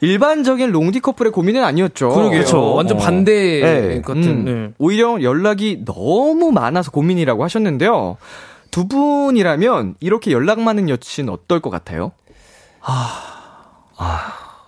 [0.00, 2.10] 일반적인 롱디 커플의 고민은 아니었죠.
[2.10, 2.30] 그러게요.
[2.30, 2.74] 그렇죠.
[2.74, 3.00] 완전 어.
[3.00, 4.00] 반대 네.
[4.02, 4.22] 같은.
[4.22, 4.74] 음, 네.
[4.78, 8.16] 오히려 연락이 너무 많아서 고민이라고 하셨는데요.
[8.70, 12.12] 두 분이라면 이렇게 연락 많은 여친 어떨 것 같아요?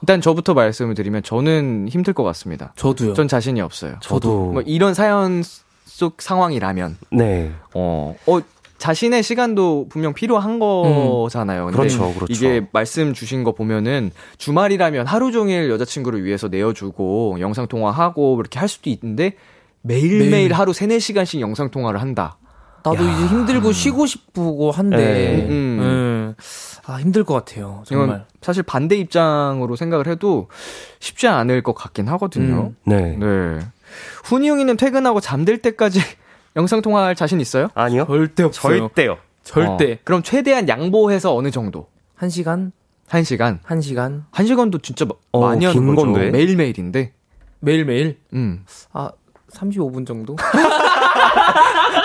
[0.01, 2.73] 일단 저부터 말씀을 드리면 저는 힘들 것 같습니다.
[2.77, 3.15] 저도요.
[3.15, 3.97] 전 자신이 없어요.
[4.01, 4.53] 저도.
[4.53, 5.43] 뭐 이런 사연
[5.85, 7.53] 속 상황이라면 네.
[7.75, 8.41] 어, 어
[8.79, 11.67] 자신의 시간도 분명 필요한 거잖아요.
[11.67, 12.33] 근데 그렇죠, 그렇죠.
[12.33, 18.69] 이게 말씀 주신 거 보면은 주말이라면 하루 종일 여자친구를 위해서 내어주고 영상 통화하고 이렇게 할
[18.69, 19.35] 수도 있는데
[19.83, 20.53] 매일매일 매일.
[20.53, 22.39] 하루 3, 4시간씩 영상 통화를 한다.
[22.85, 24.97] 나도 이제 힘들고 쉬고 싶고 한데.
[24.97, 25.47] 네.
[25.49, 26.35] 음.
[26.39, 26.45] 네.
[26.87, 27.83] 아, 힘들 것 같아요.
[27.85, 28.25] 정말.
[28.41, 30.49] 사실 반대 입장으로 생각을 해도
[31.01, 32.73] 쉽지 않을 것 같긴 하거든요.
[32.87, 33.17] 네.
[33.19, 33.59] 네.
[34.25, 36.01] 훈이 형이는 퇴근하고 잠들 때까지
[36.59, 37.69] 영상 통화할 자신 있어요?
[37.75, 38.05] 아니요.
[38.09, 38.79] 절대 없어요.
[38.81, 39.17] 절대요.
[39.45, 39.93] 절대.
[39.93, 41.87] 어, 그럼 최대한 양보해서 어느 정도?
[42.17, 42.73] 한 시간?
[43.07, 43.61] 한 시간?
[43.63, 44.27] 한 시간?
[44.33, 46.13] 한 시간도 진짜 마- 어, 많이 하는 긴 거죠.
[46.13, 46.31] 건데.
[46.31, 47.13] 매일 매일인데.
[47.61, 48.19] 매일 매일?
[48.33, 48.65] 음.
[48.93, 49.09] 아,
[49.53, 50.35] 35분 정도?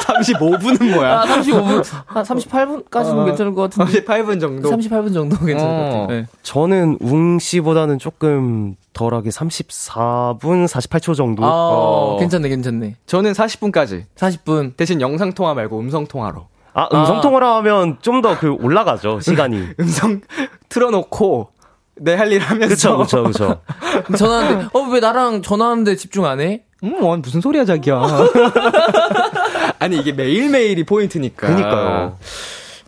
[0.04, 1.22] 35분은 뭐야?
[1.22, 1.84] 아, 35분.
[2.06, 4.04] 한 38분까지는 어, 괜찮을 것 같은데.
[4.04, 4.70] 38분 정도.
[4.70, 6.02] 38분 정도 괜찮을 것 어.
[6.02, 6.08] 같아요.
[6.08, 6.26] 네.
[6.44, 11.44] 저는 웅 씨보다는 조금 덜하게 34분 48초 정도.
[11.44, 12.18] 아, 어.
[12.20, 12.96] 괜찮네, 괜찮네.
[13.06, 14.04] 저는 40분까지.
[14.16, 14.76] 40분.
[14.78, 16.48] 대신 영상 통화 말고 음성 통화로.
[16.76, 19.64] 아, 음성 통화를 하면 좀 더 그 올라가죠, 시간이.
[19.80, 20.22] 음성
[20.70, 21.50] 틀어놓고
[21.96, 22.98] 내 할 일 하면서.
[22.98, 23.62] 그쵸, 그쵸, 그쵸.
[24.18, 26.64] 전화하는데, 어, 왜 나랑 전화하는데 집중 안 해?
[26.84, 28.02] 음, 원 무슨 소리야, 자기야.
[29.80, 31.48] 아니, 이게 매일매일이 포인트니까.
[31.48, 32.18] 그니까요.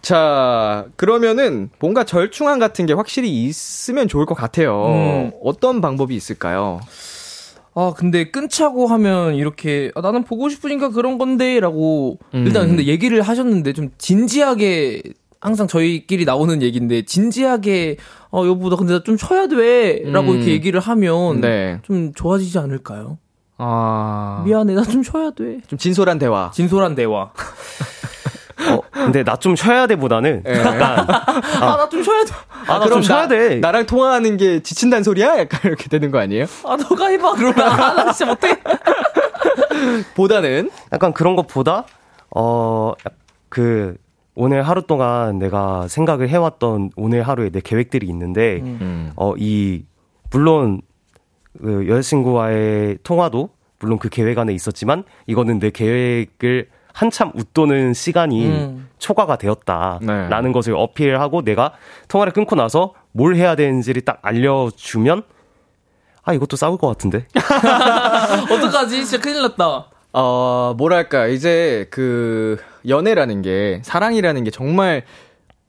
[0.02, 4.86] 자, 그러면은 뭔가 절충안 같은 게 확실히 있으면 좋을 것 같아요.
[4.88, 5.32] 음.
[5.44, 6.80] 어떤 방법이 있을까요?
[7.74, 12.46] 아, 근데 끊자고 하면 이렇게, 아, 나는 보고 싶으니까 그런 건데, 라고, 음.
[12.48, 15.02] 일단 근데 얘기를 하셨는데, 좀 진지하게,
[15.46, 17.98] 항상 저희끼리 나오는 얘기인데, 진지하게,
[18.32, 20.36] 어, 여보, 나 근데 나 좀 쉬어야 돼, 라고 음.
[20.38, 21.80] 이렇게 얘기를 하면, 네.
[21.84, 23.20] 좀 좋아지지 않을까요?
[23.58, 24.42] 아.
[24.46, 25.60] 미안해, 나 좀 쉬어야 돼.
[25.68, 26.52] 좀 진솔한 대화.
[26.54, 27.30] 진솔한 대화.
[28.68, 30.54] 어, 근데 나 좀 쉬어야 돼보다는 예.
[30.60, 31.06] 약간
[31.62, 32.32] 아, 나 좀 쉬어야 돼.
[32.68, 33.56] 아, 나좀 쉬어야 돼.
[33.58, 35.38] 나랑 통화하는 게 지친다는 소리야?
[35.38, 36.46] 약간 이렇게 되는 거 아니에요?
[36.64, 37.34] 아, 너가 해봐.
[37.34, 38.58] 그러면, 아, 나 진짜 못해.
[40.16, 41.86] 보다는 약간 그런 것보다
[42.36, 42.94] 어
[43.50, 43.96] 그
[44.36, 49.12] 오늘 하루 동안 내가 생각을 해왔던 오늘 하루의 내 계획들이 있는데 음.
[49.16, 49.86] 어 이
[50.32, 50.82] 물론
[51.62, 58.90] 그 여자친구와의 통화도 물론 그 계획 안에 있었지만 이거는 내 계획을 한참 웃도는 시간이 음.
[59.00, 60.52] 초과가 되었다라는 네.
[60.52, 61.72] 것을 어필하고 내가
[62.08, 65.24] 통화를 끊고 나서 뭘 해야 되는지를 딱 알려주면
[66.24, 67.28] 아 이것도 싸울 것 같은데
[68.52, 69.06] 어떡하지?
[69.06, 69.88] 진짜 큰일 났다.
[70.18, 72.58] 어, 뭐랄까, 이제 그,
[72.88, 75.04] 연애라는 게, 사랑이라는 게 정말,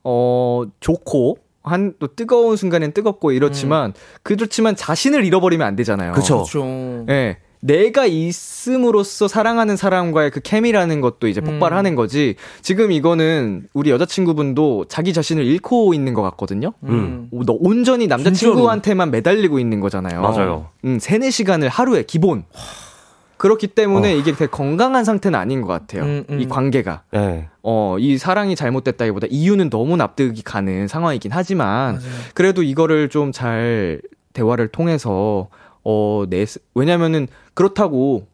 [0.05, 3.92] 어, 좋고, 한, 또 뜨거운 순간엔 뜨겁고 이렇지만,
[4.22, 6.12] 그렇지만 자신을 잃어버리면 안 되잖아요.
[6.12, 6.44] 그쵸.
[6.44, 6.64] 그렇죠.
[7.09, 7.38] 예.
[7.59, 12.36] 내가 있음으로써 사랑하는 사람과의 그 케미라는 것도 이제 폭발하는 거지.
[12.62, 16.72] 지금 이거는 우리 여자친구분도 자기 자신을 잃고 있는 것 같거든요.
[16.84, 17.26] 음.
[17.32, 20.20] 오, 너 온전히 남자친구한테만 매달리고 있는 거잖아요.
[20.20, 20.68] 맞아요.
[20.84, 22.44] 음, 3, 4시간을 하루에 기본.
[23.37, 26.05] 그렇기 때문에 이게 되게 건강한 상태는 아닌 것 같아요.
[26.05, 26.41] 음, 음.
[26.41, 27.03] 이 관계가.
[27.12, 27.49] 네.
[27.62, 31.99] 어, 이 사랑이 잘못됐다기보다 이유는 너무 납득이 가는 상황이긴 하지만,
[32.34, 34.01] 그래도 이거를 좀 잘
[34.32, 35.49] 대화를 통해서,
[35.84, 38.26] 어, 내, 왜냐면은 그렇다고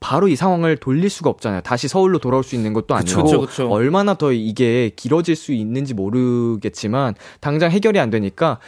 [0.00, 1.60] 바로 이 상황을 돌릴 수가 없잖아요.
[1.60, 3.68] 다시 서울로 돌아올 수 있는 것도 아니고, 그쵸, 그쵸.
[3.70, 8.58] 얼마나 더 이게 길어질 수 있는지 모르겠지만, 당장 해결이 안 되니까,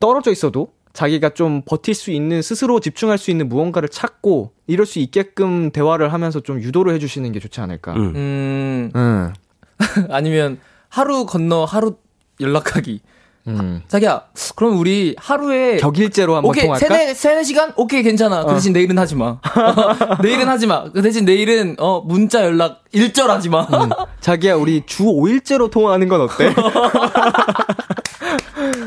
[0.00, 5.00] 떨어져 있어도 자기가 좀 버틸 수 있는 스스로 집중할 수 있는 무언가를 찾고 이럴 수
[5.00, 7.92] 있게끔 대화를 하면서 좀 유도를 해주시는 게 좋지 않을까.
[7.94, 8.12] 음.
[8.14, 9.32] 음, 음.
[10.08, 11.96] 아니면 하루 건너 하루
[12.40, 13.00] 연락하기.
[13.46, 13.82] 음.
[13.88, 14.22] 자기야,
[14.56, 16.86] 그럼 우리 하루에 격일제로 한번 오케이 통할까?
[16.86, 18.44] 세네 세네 시간 오케이 괜찮아.
[18.44, 19.38] 그 대신 내일은 하지 마.
[20.22, 20.90] 내일은 하지 마.
[20.90, 23.64] 그 대신 내일은 어 문자 연락 일절 하지 마.
[23.64, 23.90] 음.
[24.20, 26.54] 자기야 우리 주 5일제로 통화하는 건 어때?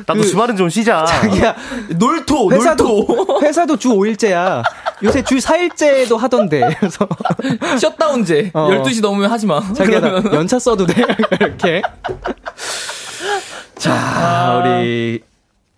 [0.08, 1.06] 나도 주말은 좀 쉬자.
[1.06, 1.56] 자기야
[1.98, 4.64] 놀토 회사도 놀토 회사도 주 5일제야.
[5.04, 6.62] 요새 주 4일제도 하던데.
[6.80, 7.08] 그래서
[7.78, 8.70] 셧다운제 어.
[8.70, 9.62] 12시 넘으면 하지 마.
[9.74, 10.00] 자기야
[10.34, 11.04] 연차 써도 돼?
[11.42, 11.82] 이렇게.
[13.76, 15.22] 자, 우리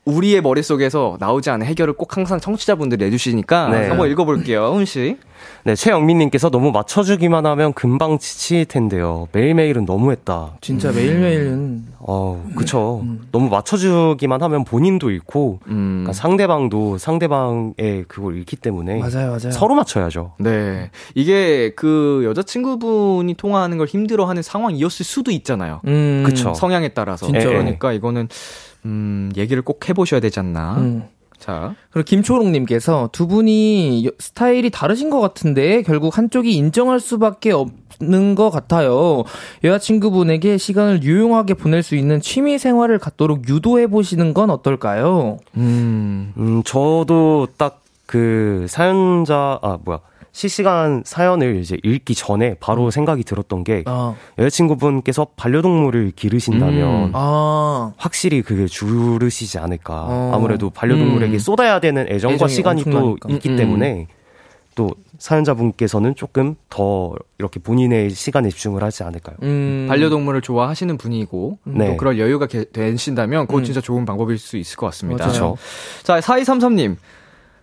[0.06, 3.88] 우리의 머릿속에서 나오지 않은 해결을 꼭 항상 청취자분들이 내주시니까 네.
[3.90, 4.74] 한번 읽어볼게요.
[4.74, 5.18] 훈 씨.
[5.64, 9.28] 네, 최영민님께서 너무 맞춰주기만 하면 금방 지칠 텐데요.
[9.32, 10.58] 매일매일은 너무했다.
[10.62, 13.04] 진짜 매일매일은 어, 그쵸.
[13.32, 16.04] 너무 맞춰주기만 하면 본인도 잃고, 음.
[16.04, 19.52] 그러니까 상대방도 상대방의 그걸 잃기 때문에 맞아요, 맞아요.
[19.52, 20.34] 서로 맞춰야죠.
[20.40, 20.92] 네.
[21.14, 25.82] 이게 그 여자친구분이 통화하는 걸 힘들어하는 상황이었을 수도 있잖아요.
[25.88, 26.54] 음, 그쵸.
[26.54, 27.26] 성향에 따라서.
[27.26, 27.48] 진짜.
[27.48, 28.30] 그러니까 이거는
[28.86, 30.76] 음, 얘기를 꼭 해보셔야 되지 않나.
[30.78, 31.04] 음.
[31.40, 31.74] 자.
[31.92, 38.50] 그리고 김초롱님께서 두 분이 여- 스타일이 다르신 것 같은데 결국 한쪽이 인정할 수밖에 없는 것
[38.50, 39.24] 같아요.
[39.64, 45.38] 여자친구분에게 시간을 유용하게 보낼 수 있는 취미 생활을 갖도록 유도해 보시는 건 어떨까요?
[45.58, 46.34] 음.
[46.38, 50.00] 음, 저도 딱 그 사연자, 아, 뭐야.
[50.32, 57.12] 실시간 사연을 이제 읽기 전에 바로 생각이 들었던 게 아, 여자친구분께서 반려동물을 기르신다면 음.
[57.14, 60.06] 아, 확실히 그게 줄으시지 않을까.
[60.08, 60.32] 어.
[60.34, 61.40] 아무래도 반려동물에게 음.
[61.40, 63.30] 쏟아야 되는 애정과 시간이 또 엄청나니까.
[63.30, 63.58] 있기 음, 음.
[63.58, 64.08] 때문에
[64.76, 69.36] 또 사연자분께서는 조금 더 이렇게 본인의 시간에 집중을 하지 않을까요?
[69.44, 71.88] 음, 반려동물을 좋아하시는 분이고 네.
[71.88, 73.66] 또 그럴 여유가 게- 되신다면 그건 음.
[73.66, 75.26] 진짜 좋은 방법일 수 있을 것 같습니다.
[75.26, 75.56] 맞아요.
[75.56, 75.58] 그렇죠.
[76.04, 76.96] 자, 4233님.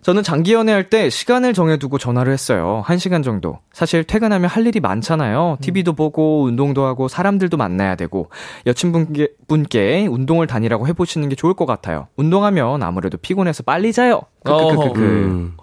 [0.07, 2.85] 저는 장기 연애할 때 시간을 정해두고 전화를 했어요.
[2.87, 3.59] 1시간 정도.
[3.73, 5.59] 사실 퇴근하면 할 일이 많잖아요.
[5.61, 8.31] TV도 보고, 운동도 하고, 사람들도 만나야 되고,
[8.67, 12.07] 여친분께 분께 운동을 다니라고 해보시는 게 좋을 것 같아요.
[12.15, 14.21] 운동하면 아무래도 피곤해서 빨리 자요.
[14.45, 15.01] 크크크크크.
[15.01, 15.57] 음.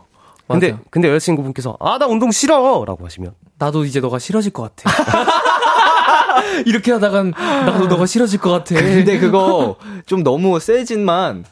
[0.49, 0.83] 근데 맞아.
[0.89, 4.91] 근데 여자친구분께서 아 나 운동 싫어 라고 하시면 나도 이제 너가 싫어질 것 같아.
[6.67, 8.75] 이렇게 하다간 나도 너가 싫어질 것 같아.
[8.75, 11.45] 근데 그거 좀 너무 세진만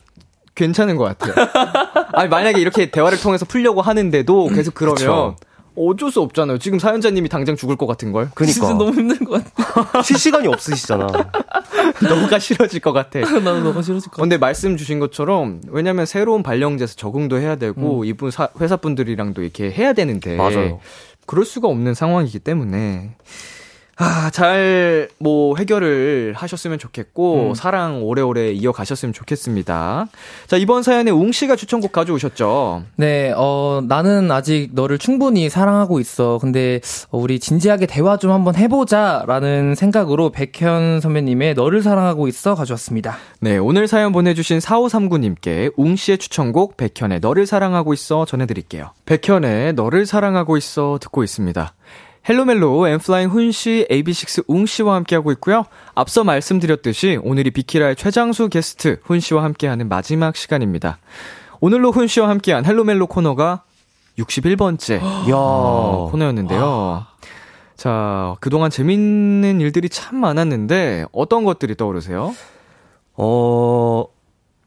[0.62, 1.34] 괜찮은 것 같아요.
[2.14, 5.36] 아니, 만약에 이렇게 대화를 통해서 풀려고 하는데도 계속 그러면, 그쵸.
[5.76, 6.60] 어쩔 수 없잖아요.
[6.60, 8.30] 지금 사연자님이 당장 죽을 것 같은 걸.
[8.36, 8.54] 그니까.
[8.54, 10.02] 진짜 너무 힘든 것 같아.
[10.04, 11.08] 쉴 시간이 없으시잖아.
[12.04, 13.20] 너가 싫어질 것 같아.
[13.20, 14.22] 나도 너가 싫어질 것 같아.
[14.22, 18.06] 근데 말씀 주신 것처럼 왜냐면 새로운 발령제에서 적응도 해야 되고 음.
[18.06, 20.80] 이분 사, 회사 분들이랑도 이렇게 해야 되는데 맞아요.
[21.26, 23.16] 그럴 수가 없는 상황이기 때문에
[23.98, 27.54] 아, 잘, 뭐, 해결을 하셨으면 좋겠고, 음.
[27.54, 30.08] 사랑 오래오래 이어가셨으면 좋겠습니다.
[30.48, 32.84] 자, 이번 사연에 웅씨가 추천곡 가져오셨죠?
[32.96, 36.40] 네, 어, 나는 아직 너를 충분히 사랑하고 있어.
[36.40, 36.80] 근데,
[37.10, 39.24] 어, 우리 진지하게 대화 좀 한번 해보자.
[39.28, 43.18] 라는 생각으로 백현 선배님의 너를 사랑하고 있어 가져왔습니다.
[43.40, 48.92] 네, 오늘 사연 보내주신 4539님께 웅씨의 추천곡 백현의 너를 사랑하고 있어 전해드릴게요.
[49.06, 51.74] 백현의 너를 사랑하고 있어 듣고 있습니다.
[52.28, 55.66] 헬로멜로 엔플라잉 훈씨, AB6 웅씨와 함께하고 있고요.
[55.96, 61.00] 앞서 말씀드렸듯이 오늘이 비키라의 최장수 게스트 훈씨와 함께하는 마지막 시간입니다.
[61.62, 63.64] 오늘로 훈씨와 함께한 헬로멜로 코너가
[64.20, 65.36] 61번째 이야.
[66.12, 67.06] 코너였는데요.
[67.76, 72.36] 자, 그동안 재밌는 일들이 참 많았는데 어떤 것들이 떠오르세요?
[73.16, 74.06] 어,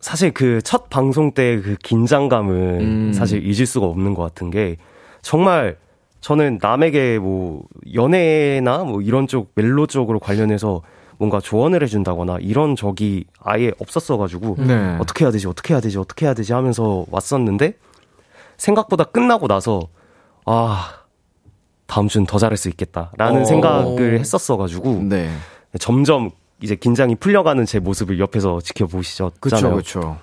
[0.01, 3.13] 사실 그 첫 방송 때 그 긴장감은 음.
[3.13, 4.77] 사실 잊을 수가 없는 것 같은 게
[5.23, 5.77] 정말
[6.25, 10.81] 저는 남에게 뭐 연애나 뭐 이런 쪽 멜로 쪽으로 관련해서
[11.19, 14.97] 뭔가 조언을 해준다거나 이런 적이 아예 없었어가지고 네.
[14.99, 17.75] 어떻게 해야 되지 어떻게 해야 되지 어떻게 해야 되지 하면서 왔었는데
[18.57, 19.83] 생각보다 끝나고 나서
[20.47, 21.03] 아
[21.85, 23.45] 다음 주는 더 잘할 수 있겠다라는 어.
[23.45, 25.29] 생각을 했었어가지고 네.
[25.79, 26.31] 점점
[26.63, 29.77] 이제 긴장이 풀려가는 제 모습을 옆에서 지켜보시잖아요.
[29.77, 30.17] 그쵸.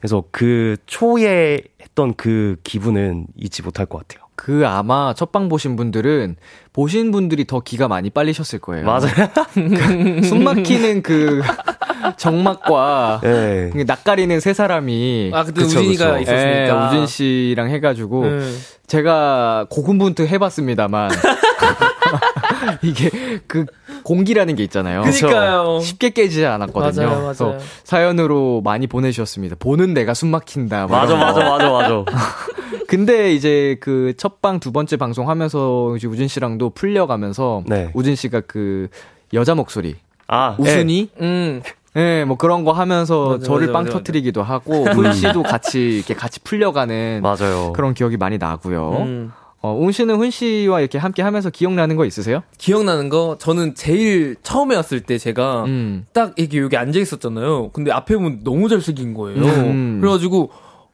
[0.00, 4.23] 그래서 그 초에 했던 그 기분은 잊지 못할 것 같아요.
[4.36, 6.36] 그 아마 첫방 보신 분들은
[6.72, 8.84] 보신 분들이 더 기가 많이 빨리셨을 거예요.
[8.84, 10.22] 맞아요.
[10.24, 11.40] 숨 막히는 그
[12.18, 13.70] 정막과 네.
[13.72, 16.22] 그 낯가리는 세 사람이 아, 그때 그쵸, 우진이가 그쵸.
[16.22, 16.84] 있었으니까.
[16.84, 18.40] 예, 우진 씨랑 해가지고 네.
[18.86, 21.10] 제가 고군분투 해봤습니다만
[22.82, 23.10] 이게
[23.46, 23.64] 그
[24.02, 25.02] 공기라는 게 있잖아요.
[25.02, 25.80] 그니까요.
[25.80, 27.06] 쉽게 깨지지 않았거든요.
[27.06, 27.58] 맞아요, 그래서 맞아요.
[27.84, 29.56] 사연으로 많이 보내주셨습니다.
[29.58, 30.86] 보는 내가 숨 막힌다.
[30.86, 31.16] 뭐 맞아.
[31.16, 32.04] 맞아, 맞아, 맞아.
[32.88, 37.90] 근데 이제 그 첫 방 두 번째 방송 하면서 이제 우진 씨랑도 풀려가면서 네.
[37.94, 38.88] 우진 씨가 그
[39.32, 41.62] 여자 목소리 아, 우순이 음.
[41.96, 45.96] 예, 뭐 그런 거 하면서 맞아, 저를 맞아, 빵 맞아, 터트리기도 하고 훈 씨도 같이
[45.98, 47.72] 이렇게 같이 풀려가는 맞아요.
[47.74, 48.90] 그런 기억이 많이 나고요.
[49.02, 49.32] 음.
[49.60, 52.42] 어, 웅 씨는 훈 씨와 이렇게 함께 하면서 기억나는 거 있으세요?
[52.58, 56.04] 기억나는 거, 저는 제일 처음에 왔을 때 제가 음.
[56.12, 57.70] 딱 이렇게 여기 앉아 있었잖아요.
[57.72, 59.42] 근데 앞에 보면 너무 잘생긴 거예요.
[59.42, 59.98] 음.
[60.02, 60.50] 그래가지고,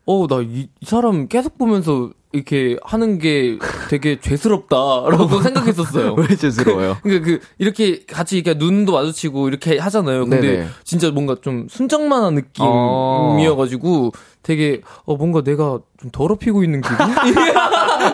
[0.07, 6.15] 어, 나 이 사람 계속 보면서 이렇게 하는 게 되게 죄스럽다라고 생각했었어요.
[6.15, 6.97] 왜 죄스러워요?
[7.03, 10.27] 그러니까 그 이렇게 같이 이렇게 눈도 마주치고 이렇게 하잖아요.
[10.27, 10.67] 근데 네네.
[10.85, 13.35] 진짜 뭔가 좀 순정만한 어.
[13.37, 16.97] 느낌이어가지고 되게 어 뭔가 내가 좀 더럽히고 있는 기분?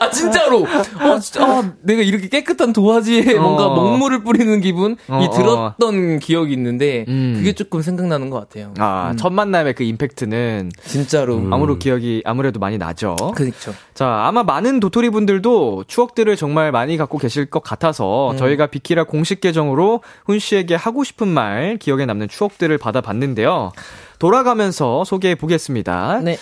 [0.01, 0.66] 아 진짜로.
[1.01, 3.74] 어 진짜 아, 내가 이렇게 깨끗한 도화지에 뭔가 어.
[3.76, 5.30] 먹물을 뿌리는 기분이 어, 어.
[5.30, 7.34] 들었던 기억이 있는데 음.
[7.37, 8.74] 그게 조금 생각나는 것 같아요.
[8.78, 11.37] 아, 첫 만남의 그 임팩트는 진짜로.
[11.53, 13.14] 아무로 기억이 아무래도 많이 나죠.
[13.37, 13.72] 그렇죠.
[13.95, 18.37] 자, 아마 많은 도토리 분들도 추억들을 정말 많이 갖고 계실 것 같아서 음.
[18.37, 23.70] 저희가 비키라 공식 계정으로 훈 씨에게 하고 싶은 말, 기억에 남는 추억들을 받아봤는데요.
[24.18, 26.20] 돌아가면서 소개해 보겠습니다.
[26.22, 26.37] 네.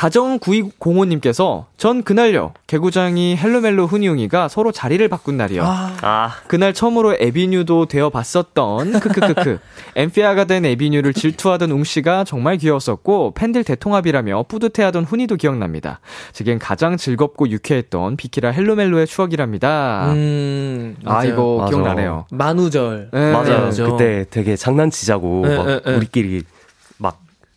[0.00, 5.62] 다정 9205님께서 전 그날요 개구장이 헬로멜로 훈이웅이가 서로 자리를 바꾼 날이요.
[5.62, 9.58] 아, 그날 처음으로 에비뉴도 되어 봤었던 크크크크
[9.96, 16.00] 엔피아가 된 에비뉴를 질투하던 웅씨가 정말 귀여웠었고 팬들 대통합이라며 뿌듯해하던 훈이도 기억납니다.
[16.32, 20.12] 제겐 가장 즐겁고 유쾌했던 비키라 헬로멜로의 추억이랍니다.
[20.14, 20.96] 음.
[21.04, 21.26] 아.
[21.26, 21.68] 이거 맞아.
[21.72, 22.24] 기억나네요.
[22.30, 23.10] 만우절.
[23.12, 23.66] 네, 맞아요.
[23.66, 23.84] 맞아.
[23.84, 25.94] 그때 되게 장난치자고 네, 막 네, 네.
[25.94, 26.59] 우리끼리 막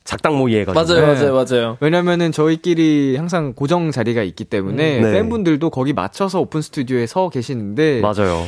[0.03, 0.95] 작당 모의 해가지고.
[0.95, 1.13] 맞아요, 네.
[1.13, 1.77] 맞아요, 맞아요.
[1.79, 5.03] 왜냐면은 저희끼리 항상 고정 자리가 있기 때문에 음.
[5.03, 5.11] 네.
[5.13, 8.45] 팬분들도 거기 맞춰서 오픈 스튜디오에 서 계시는데 맞아요.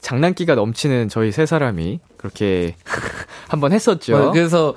[0.00, 2.74] 장난기가 넘치는 저희 세 사람이 그렇게
[3.48, 4.12] 한번 했었죠.
[4.12, 4.30] 맞아요.
[4.32, 4.74] 그래서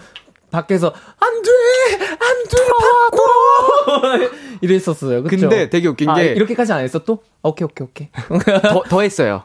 [0.51, 1.49] 밖에서 안 돼,
[2.19, 4.29] 안 들어와,
[4.61, 5.23] 이랬었어요.
[5.23, 5.47] 그쵸?
[5.47, 7.19] 근데 되게 웃긴 아, 게 이렇게까지 안 했어 또?
[7.41, 8.09] 오케이, 오케이, 오케이.
[8.61, 9.43] 더, 더 했어요.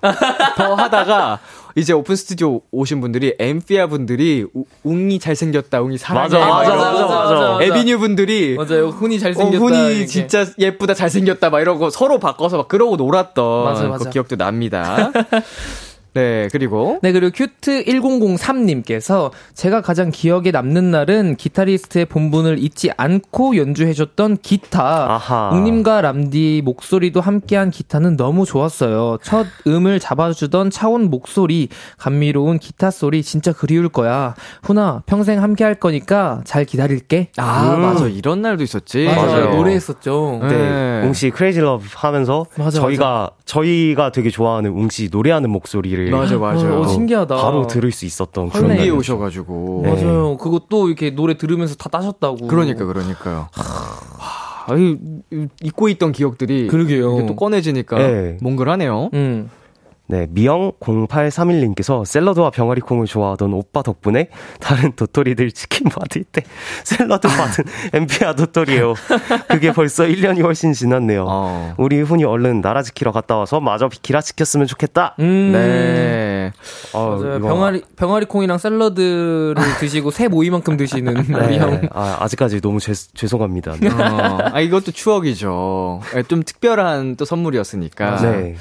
[0.57, 1.39] 더 하다가
[1.79, 6.23] 이제 오픈 스튜디오 오신 분들이 엔피아 분들이 우- 웅이 잘생겼다, 웅이 사랑해.
[6.29, 7.65] 맞아, 막 맞아, 이러고 맞아, 맞아, 맞아.
[7.65, 8.89] 에비뉴 분들이 맞아요.
[8.89, 9.59] 훈이 어, 잘생겼다.
[9.59, 10.07] 훈이 이렇게.
[10.07, 14.11] 진짜 예쁘다, 잘생겼다 막 이러고 서로 바꿔서 막 그러고 놀았던 맞아, 그 맞아.
[14.11, 15.13] 기억도 납니다.
[16.17, 23.59] 네, 그리고 네, 그리고 큐트 1003님께서 제가 가장 기억에 남는 날은 기타리스트의 본분을 잊지 않고
[23.59, 25.15] 연주해 줬던 기타.
[25.15, 25.51] 아하.
[25.53, 29.19] 웅님과 람디 목소리도 함께한 기타는 너무 좋았어요.
[29.23, 34.35] 첫 음을 잡아 주던 차훈 목소리, 감미로운 기타 소리 진짜 그리울 거야.
[34.63, 37.29] 훈아, 평생 함께 할 거니까 잘 기다릴게.
[37.37, 37.83] 아, 음.
[37.83, 38.07] 맞아.
[38.07, 39.05] 이런 날도 있었지.
[39.05, 39.27] 맞아요.
[39.27, 39.57] 맞아요.
[39.57, 40.41] 노래했었죠.
[40.43, 40.49] 네.
[40.49, 41.03] 네.
[41.07, 46.81] 웅씨 Crazy Love 하면서 맞아, 저희가 저희가 되게 좋아하는 웅씨 노래하는 목소리를 맞아, 맞아요.
[46.81, 47.37] 어, 신기하다.
[47.37, 48.97] 바로 들을 수 있었던 그런 날이었죠.
[48.99, 49.83] 오셔가지고.
[49.85, 49.91] 네.
[49.93, 50.37] 맞아요.
[50.37, 52.47] 그거 또 이렇게 노래 들으면서 다 따셨다고.
[52.47, 53.49] 그러니까, 그러니까요.
[53.53, 54.97] 하, 아유,
[55.63, 56.67] 잊고 있던 기억들이.
[56.67, 57.19] 그러게요.
[57.19, 57.99] 이게 또 꺼내지니까.
[57.99, 58.37] 네.
[58.41, 59.11] 몽글하네요.
[59.15, 59.51] 음.
[60.09, 64.29] 네, 미영0831님께서 샐러드와 병아리 콩을 좋아하던 오빠 덕분에
[64.61, 66.43] 다른 도토리들 치킨 받을 때
[66.85, 68.95] 샐러드 받은 엠피아 도토리예요.
[69.49, 71.25] 그게 벌써 1년이 훨씬 지났네요.
[71.29, 71.75] 어.
[71.79, 75.17] 우리 훈이 얼른 나라 지키러 갔다 와서 마저 기라 지켰으면 좋겠다.
[75.19, 75.51] 음.
[75.53, 76.53] 네.
[76.93, 77.39] 어, 맞아요.
[77.39, 81.81] 이거- 병아리 병아리 콩이랑 샐러드를 드시고 새 모이만큼 드시는 우리 네, 형.
[81.93, 83.75] 아, 아직까지 너무 죄, 죄송합니다.
[83.81, 83.89] 네.
[83.89, 86.01] 어, 아, 이것도 추억이죠.
[86.17, 88.17] 예, 좀 특별한 또 선물이었으니까.
[88.23, 88.55] 네.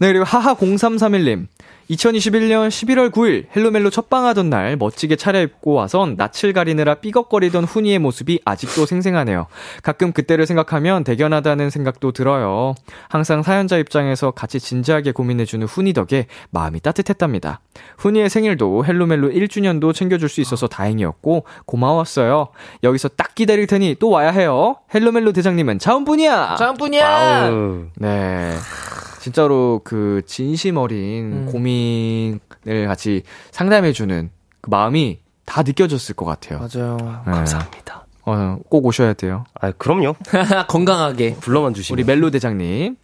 [0.00, 1.46] 네, 그리고 하하0331님.
[1.90, 8.86] 2021년 11월 9일 헬로멜로 첫방하던 날 멋지게 차려입고 와선 낯을 가리느라 삐걱거리던 훈이의 모습이 아직도
[8.86, 9.46] 생생하네요.
[9.82, 12.76] 가끔 그때를 생각하면 대견하다는 생각도 들어요.
[13.08, 17.60] 항상 사연자 입장에서 같이 진지하게 고민해주는 훈이 덕에 마음이 따뜻했답니다.
[17.98, 22.48] 훈이의 생일도 헬로멜로 1주년도 챙겨줄 수 있어서 다행이었고 고마웠어요.
[22.84, 24.76] 여기서 딱 기다릴 테니 또 와야 해요.
[24.94, 25.80] 헬로멜로 대장님은.
[25.80, 26.54] 짬뿐이야.
[27.06, 27.86] 아우.
[27.96, 28.54] 네.
[29.20, 31.46] 진짜로 그 진심 어린 음.
[31.50, 36.58] 고민을 같이 상담해주는 그 마음이 다 느껴졌을 것 같아요.
[36.60, 36.96] 맞아요.
[37.26, 37.32] 네.
[37.32, 38.06] 감사합니다.
[38.26, 39.44] 어, 꼭 오셔야 돼요.
[39.60, 40.14] 아, 그럼요.
[40.68, 41.36] 건강하게.
[41.40, 41.98] 불러만 주시면.
[41.98, 42.96] 우리 멜로 대장님.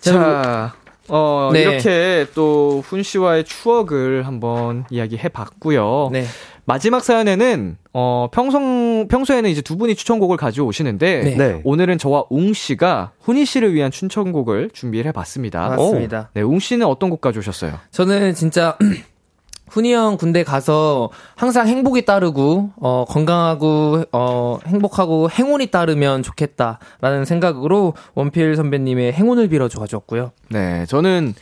[0.00, 0.74] 자, 자,
[1.08, 1.62] 어, 네.
[1.62, 6.08] 이렇게 또 훈 씨와의 추억을 한번 이야기해 봤고요.
[6.12, 6.24] 네.
[6.70, 8.60] 마지막 사연에는 어 평소
[9.08, 11.36] 평소에는 이제 두 분이 추천곡을 가져오시는데 네.
[11.36, 11.60] 네.
[11.64, 15.70] 오늘은 저와 웅 씨가 훈이 씨를 위한 추천곡을 준비를 해봤습니다.
[15.70, 16.30] 맞습니다.
[16.32, 17.72] 네, 웅 씨는 어떤 곡 가져오셨어요?
[17.90, 18.78] 저는 진짜
[19.70, 27.94] 훈이 형 군대 가서 항상 행복이 따르고 어 건강하고 어 행복하고 행운이 따르면 좋겠다라는 생각으로
[28.14, 30.30] 원필 선배님의 행운을 빌어줘 가졌고요.
[30.50, 31.34] 네, 저는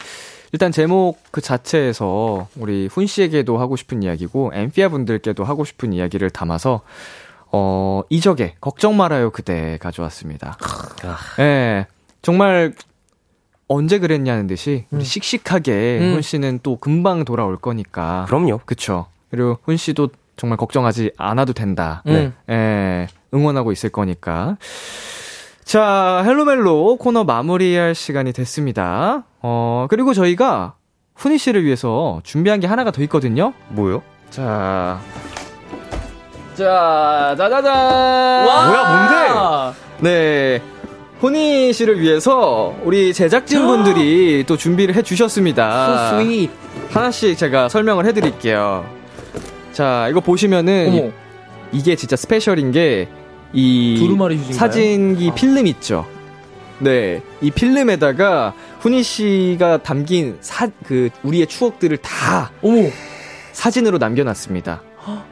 [0.53, 6.31] 일단 제목 그 자체에서 우리 훈 씨에게도 하고 싶은 이야기고 엠피아 분들께도 하고 싶은 이야기를
[6.31, 6.81] 담아서
[7.51, 10.57] 어 이적의 걱정 말아요 그대 가져왔습니다.
[11.39, 11.87] 네,
[12.23, 12.75] 정말
[13.69, 16.15] 언제 그랬냐는 듯이 우리 씩씩하게 음.
[16.15, 18.25] 훈 씨는 또 금방 돌아올 거니까.
[18.27, 18.61] 그럼요.
[18.65, 19.07] 그쵸.
[19.31, 22.03] 그리고 훈 씨도 정말 걱정하지 않아도 된다.
[22.07, 22.33] 음.
[22.49, 24.57] 예, 응원하고 있을 거니까.
[25.69, 29.25] 자, 헬로멜로 코너 마무리할 시간이 됐습니다.
[29.43, 30.77] 어, 그리고 저희가
[31.15, 33.53] 훈이 씨를 위해서 준비한 게 하나가 더 있거든요.
[33.69, 34.01] 뭐요?
[34.31, 34.99] 자.
[36.55, 38.45] 자, 짜자잔!
[38.45, 40.63] 뭐야, 네.
[41.21, 45.85] 훈이 씨를 위해서 우리 제작진분들이 또 준비를 해 주셨습니다.
[45.85, 46.51] So sweet.
[46.89, 48.87] 하나씩 제가 설명을 해 드릴게요.
[49.75, 51.13] 자, 이거 보시면은 어머.
[51.73, 53.07] 이, 게 진짜 스페셜인 게
[53.53, 53.97] 이?
[54.53, 55.35] 사진기 아.
[55.35, 56.07] 필름 있죠.
[56.81, 57.23] 네.
[57.41, 62.89] 이 필름에다가 훈이 씨가 담긴 사 그 우리의 추억들을 다 어머.
[63.53, 64.83] 사진으로 남겨 놨습니다.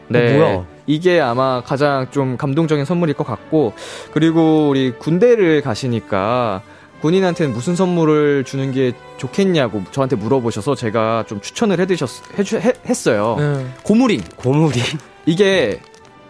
[0.09, 0.37] 네.
[0.37, 0.64] 뭐야?
[0.87, 3.73] 이게 아마 가장 좀 감동적인 선물일 것 같고,
[4.12, 6.62] 그리고 우리 군대를 가시니까
[7.03, 13.37] 군인한테는 무슨 선물을 주는 게 좋겠냐고 저한테 물어보셔서 제가 좀 추천을 해드셨, 해주, 해, 했어요.
[13.39, 13.67] 네.
[13.83, 14.23] 고무링.
[14.37, 14.80] 고무링이.
[15.27, 15.81] 이게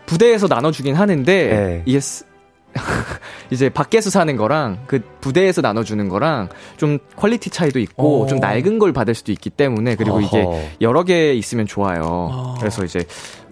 [0.06, 1.82] 부대에서 나눠주긴 하는데, 네.
[1.84, 2.24] 이게 스-
[3.50, 8.26] 이제 밖에서 사는 거랑 그 부대에서 나눠주는 거랑 좀 퀄리티 차이도 있고 어.
[8.26, 10.60] 좀 낡은 걸 받을 수도 있기 때문에 그리고 이게 어허.
[10.82, 12.28] 여러 개 있으면 좋아요.
[12.32, 12.54] 아.
[12.58, 13.04] 그래서 이제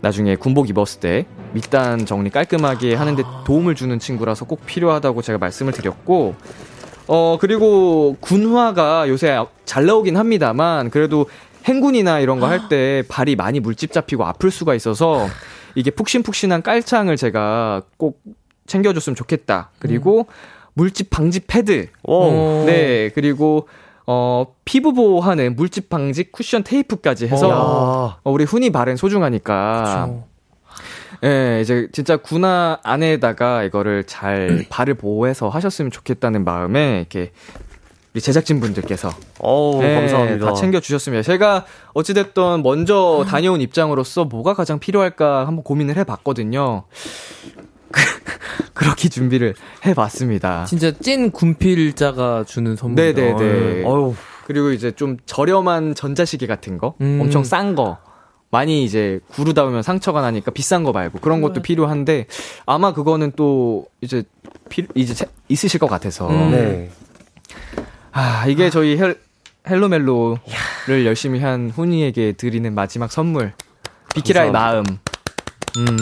[0.02, 5.72] 나중에 군복 입었을 때 밑단 정리 깔끔하게 하는데 도움을 주는 친구라서 꼭 필요하다고 제가 말씀을
[5.72, 6.34] 드렸고,
[7.06, 11.26] 어, 그리고 군화가 요새 잘 나오긴 합니다만, 그래도
[11.64, 15.26] 행군이나 이런 거 할 때 발이 많이 물집 잡히고 아플 수가 있어서
[15.74, 18.20] 이게 푹신푹신한 깔창을 제가 꼭
[18.66, 19.70] 챙겨줬으면 좋겠다.
[19.78, 20.26] 그리고
[20.74, 21.88] 물집 방지 패드.
[22.04, 22.64] 오.
[22.66, 23.68] 네, 그리고
[24.06, 27.54] 어, 피부 보호하는 물집 방지 쿠션 테이프까지 해서 야.
[27.54, 30.06] 어, 우리 훈이 발은 소중하니까.
[30.06, 30.24] 그쵸.
[31.24, 37.32] 예, 이제 진짜 군화 안에다가 이거를 잘 발을 보호해서 하셨으면 좋겠다는 마음에 이렇게
[38.14, 39.08] 우리 제작진 분들께서
[39.82, 40.46] 예, 감사합니다.
[40.46, 41.22] 다 챙겨 주셨습니다.
[41.22, 46.84] 제가 어찌됐든 먼저 다녀온 입장으로서 뭐가 가장 필요할까 한번 고민을 해 봤거든요.
[48.72, 49.54] 그렇게 준비를
[49.84, 50.64] 해 봤습니다.
[50.64, 53.20] 진짜 찐 군필자가 주는 선물이다.
[53.20, 53.82] 네네 네.
[53.84, 54.14] 어휴.
[54.46, 57.18] 그리고 이제 좀 저렴한 전자시계 같은 거, 음.
[57.20, 57.98] 엄청 싼 거.
[58.50, 62.26] 많이 이제 구르다 보면 상처가 나니까 비싼 거 말고 그런 것도 필요한데
[62.66, 64.22] 아마 그거는 또 이제
[64.68, 66.52] 피, 이제 제- 있으실 것 같아서 음.
[66.52, 66.90] 네.
[68.14, 69.18] 아 이게 저희 헬,
[69.68, 73.52] 헬로멜로를 열심히 한 훈이에게 드리는 마지막 선물
[74.14, 74.84] 비키라의 마음
[75.76, 75.96] 음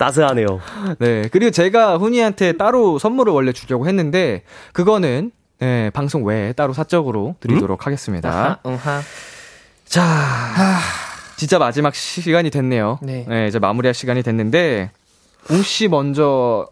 [0.00, 0.60] 따스하네요.
[0.98, 1.28] 네.
[1.30, 4.42] 그리고 제가 훈이한테 따로 선물을 원래 주려고 했는데,
[4.72, 8.30] 그거는, 네, 방송 외에 따로 사적으로 드리도록 하겠습니다.
[8.30, 9.02] 아하, 응하.
[9.84, 10.78] 자,
[11.36, 12.98] 진짜 마지막 시간이 됐네요.
[13.02, 13.26] 네.
[13.46, 14.90] 이제 마무리할 시간이 됐는데,
[15.50, 16.66] 웅씨 먼저,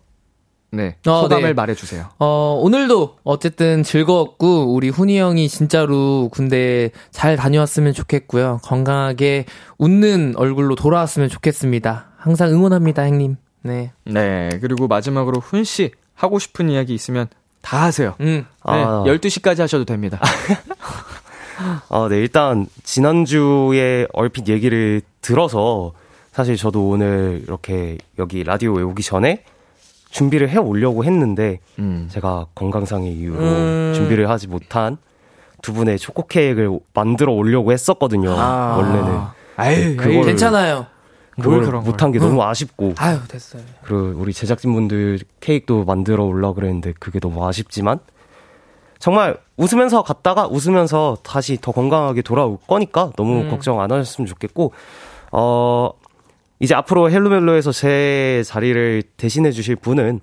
[0.70, 1.52] 네, 어, 소감을 네.
[1.54, 2.10] 말해주세요.
[2.18, 8.60] 어, 오늘도 어쨌든 즐거웠고, 우리 훈이 형이 진짜로 군대 잘 다녀왔으면 좋겠고요.
[8.62, 9.46] 건강하게
[9.78, 12.08] 웃는 얼굴로 돌아왔으면 좋겠습니다.
[12.18, 13.36] 항상 응원합니다, 형님.
[13.62, 13.92] 네.
[14.04, 14.50] 네.
[14.60, 17.28] 그리고 마지막으로 훈씨, 하고 싶은 이야기 있으면
[17.62, 18.14] 다 하세요.
[18.20, 18.26] 음.
[18.26, 18.44] 네.
[18.62, 19.04] 아.
[19.06, 20.20] 12시까지 하셔도 됩니다.
[21.88, 25.92] 아, 네, 일단, 지난주에 얼핏 얘기를 들어서,
[26.32, 29.44] 사실 저도 오늘 이렇게 여기 라디오에 오기 전에
[30.10, 32.08] 준비를 해 오려고 했는데, 음.
[32.10, 33.92] 제가 건강상의 이유로 음.
[33.94, 34.96] 준비를 하지 못한
[35.62, 38.32] 두 분의 초코 케이크를 만들어 오려고 했었거든요.
[38.32, 38.76] 아.
[38.76, 39.20] 원래는.
[39.56, 40.86] 아유, 그거를- 아유, 괜찮아요.
[41.36, 43.62] 뭘 그걸 못한 게 너무 아쉽고, 아유, 됐어요.
[43.82, 48.00] 그리고 우리 제작진분들 케이크도 만들어 오려고 그랬는데, 그게 너무 아쉽지만,
[48.98, 53.50] 정말 웃으면서 갔다가 웃으면서 다시 더 건강하게 돌아올 거니까 너무 음.
[53.50, 54.72] 걱정 안 하셨으면 좋겠고,
[55.30, 55.90] 어,
[56.60, 60.20] 이제 앞으로 헬로멜로에서 제 자리를 대신해 주실 분은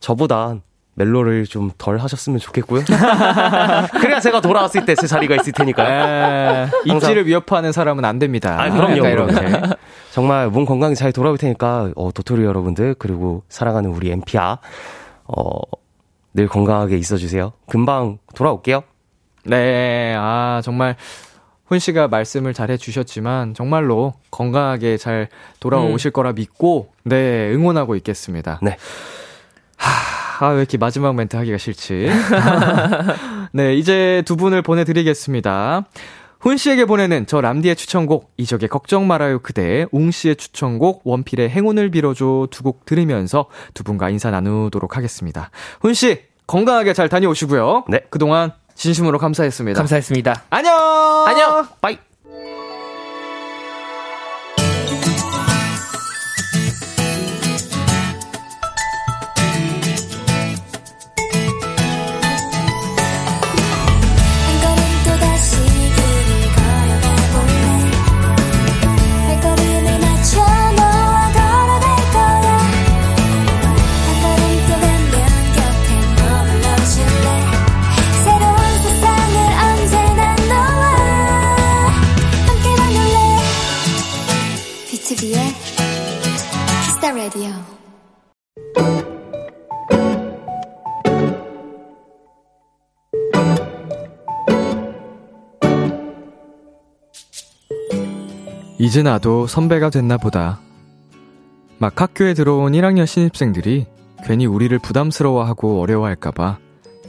[0.00, 0.56] 저보다
[0.94, 2.82] 멜로를 좀 덜 하셨으면 좋겠고요.
[4.00, 6.64] 그래야 제가 돌아왔을 때 제 자리가 있을 테니까요.
[6.64, 8.56] 에, 입지를 위협하는 사람은 안 됩니다.
[8.58, 9.06] 아, 그럼요.
[9.06, 9.34] 이렇게.
[10.12, 14.58] 정말 몸 건강히 잘 돌아올 테니까 어, 도토리 여러분들 그리고 사랑하는 우리 엠피아
[15.24, 15.60] 어,
[16.32, 17.52] 늘 건강하게 있어주세요.
[17.68, 18.82] 금방 돌아올게요.
[19.44, 20.96] 네, 아, 정말,
[21.66, 25.28] 훈 씨가 말씀을 잘 해주셨지만, 정말로 건강하게 잘
[25.60, 28.60] 돌아오실 거라 믿고, 네, 응원하고 있겠습니다.
[28.62, 28.76] 네.
[29.76, 32.08] 하, 아, 왜 이렇게 마지막 멘트 하기가 싫지?
[33.52, 35.84] 네, 이제 두 분을 보내드리겠습니다.
[36.38, 41.90] 훈 씨에게 보내는 저 람디의 추천곡, 이적의 걱정 말아요 그대, 웅 씨의 추천곡, 원필의 행운을
[41.90, 45.50] 빌어줘 두 곡 들으면서 두 분과 인사 나누도록 하겠습니다.
[45.80, 47.84] 훈 씨, 건강하게 잘 다녀오시고요.
[47.88, 48.00] 네.
[48.10, 49.78] 그동안 진심으로 감사했습니다.
[49.78, 50.44] 감사했습니다.
[50.50, 50.72] 안녕!
[51.26, 51.68] 안녕!
[51.80, 51.98] 빠이!
[87.26, 87.50] 라디오
[98.78, 100.60] 이제 나도 선배가 됐나 보다.
[101.78, 103.86] 막 학교에 들어온 1학년 신입생들이
[104.24, 106.58] 괜히 우리를 부담스러워하고 어려워할까봐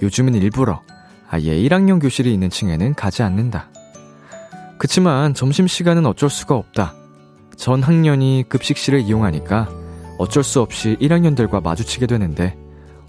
[0.02, 0.82] 요즘은 일부러
[1.30, 3.70] 아예 1학년 교실이 있는 층에는 가지 않는다.
[4.80, 6.96] 그치만 점심시간은 어쩔 수가 없다.
[7.56, 9.77] 전 학년이 급식실을 이용하니까
[10.18, 12.58] 어쩔 수 없이 1학년들과 마주치게 되는데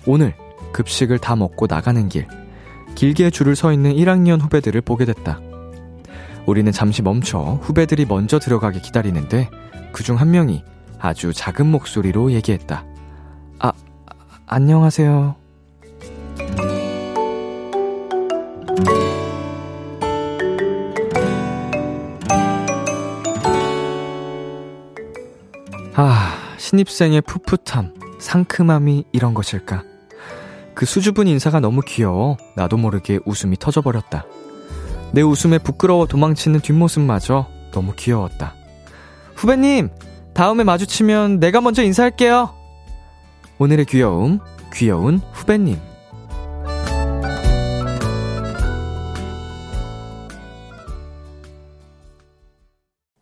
[0.06, 0.34] 오늘
[0.72, 2.26] 급식을 다 먹고 나가는 길
[2.94, 5.40] 길게 줄을 서 있는 1학년 후배들을 보게 됐다.
[6.46, 9.50] 우리는 잠시 멈춰 후배들이 먼저 들어가게 기다리는데
[9.92, 10.64] 그중 한 명이
[10.98, 12.84] 아주 작은 목소리로 얘기했다.
[13.58, 13.72] 아, 아,
[14.46, 15.36] 안녕하세요.
[25.94, 26.37] 아,
[26.68, 29.84] 신입생의 풋풋함, 상큼함이 이런 것일까?
[30.74, 34.26] 그 수줍은 인사가 너무 귀여워 나도 모르게 웃음이 터져버렸다.
[35.12, 38.54] 내 웃음에 부끄러워 도망치는 뒷모습마저 너무 귀여웠다.
[39.34, 39.88] 후배님,
[40.34, 42.54] 다음에 마주치면 내가 먼저 인사할게요.
[43.56, 44.40] 오늘의 귀여움,
[44.74, 45.87] 귀여운 후배님.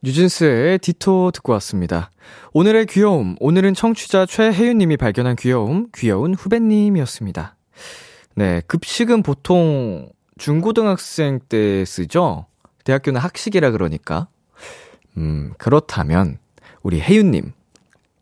[0.06, 2.12] 뉴진스의 디토 듣고 왔습니다.
[2.52, 7.56] 오늘의 귀여움, 오늘은 청취자 최혜윤님이 발견한 귀여움, 귀여운 후배님이었습니다.
[8.36, 12.46] 네, 급식은 보통 중고등학생 때 쓰죠?
[12.84, 14.28] 대학교는 학식이라 그러니까.
[15.16, 16.38] 음, 그렇다면,
[16.84, 17.52] 우리 혜윤님,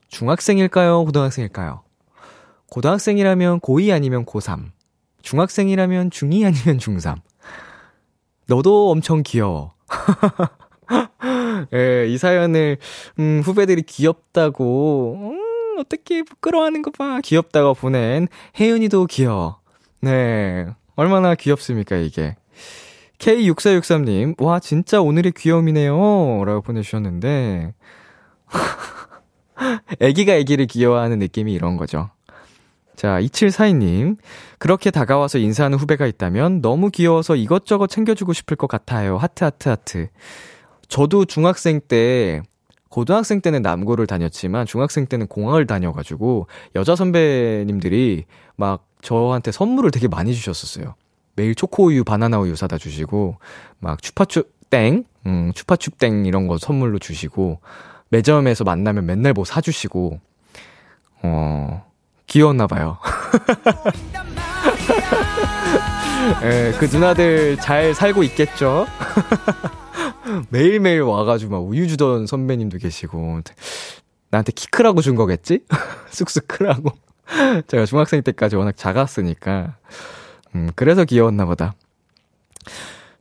[0.09, 1.05] 중학생일까요?
[1.05, 1.83] 고등학생일까요?
[2.71, 4.71] 고등학생이라면 고2 아니면 고3.
[5.21, 7.21] 중학생이라면 중2 아니면 중3.
[8.47, 9.75] 너도 엄청 귀여워.
[11.75, 12.79] 예, 이 사연을,
[13.19, 17.21] 음, 후배들이 귀엽다고, 음, 어떻게 부끄러워하는 거 봐.
[17.23, 18.29] 귀엽다고 보낸
[18.59, 19.61] 혜윤이도 귀여워.
[20.01, 20.67] 네.
[20.97, 22.37] 얼마나 귀엽습니까, 이게.
[23.19, 26.45] K6463님, 와, 진짜 오늘의 귀여움이네요.
[26.45, 27.75] 라고 보내주셨는데,
[30.01, 32.11] 애기가 애기를 귀여워하는 느낌이 이런 거죠.
[32.97, 34.17] 자, 2742님.
[34.59, 39.19] 그렇게 다가와서 인사하는 후배가 있다면 너무 귀여워서 이것저것 챙겨주고 싶을 것 같아요.
[39.19, 40.09] 하트, 하트, 하트.
[40.89, 42.43] 저도 중학생 때,
[42.89, 48.25] 고등학생 때는 남고를 다녔지만 중학생 때는 공학을 다녀가지고 여자 선배님들이
[48.57, 50.95] 막 저한테 선물을 되게 많이 주셨었어요.
[51.37, 53.37] 매일 초코우유, 바나나우유 사다 주시고,
[53.81, 57.61] 막 추파추 땡, 음, 추파춥 땡 이런 거 선물로 주시고,
[58.11, 60.21] 매점에서 만나면 맨날 뭐 사주시고,
[61.23, 61.85] 어,
[62.27, 62.99] 귀여웠나 봐요.
[66.45, 68.87] 예, 그 누나들 잘 살고 있겠죠?
[70.51, 73.41] 매일매일 와가지고 막 우유 주던 선배님도 계시고,
[74.31, 75.61] 나한테 키 크라고 준 거겠지?
[76.11, 76.91] 쑥쑥 크라고.
[77.69, 79.77] 제가 중학생 때까지 워낙 작았으니까.
[80.55, 81.75] 음, 그래서 귀여웠나 보다.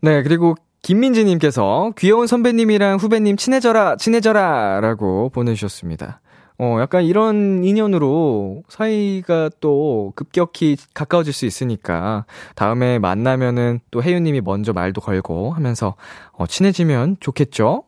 [0.01, 4.81] 네, 그리고 김민지님께서 귀여운 선배님이랑 후배님 친해져라, 친해져라!
[4.81, 6.19] 라고 보내주셨습니다.
[6.59, 12.25] 어, 약간 이런 인연으로 사이가 또 급격히 가까워질 수 있으니까
[12.55, 15.95] 다음에 만나면은 또 혜윤님이 먼저 말도 걸고 하면서
[16.31, 17.83] 어, 친해지면 좋겠죠?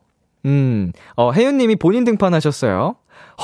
[0.46, 2.96] 음, 어, 혜윤님이 본인 등판하셨어요.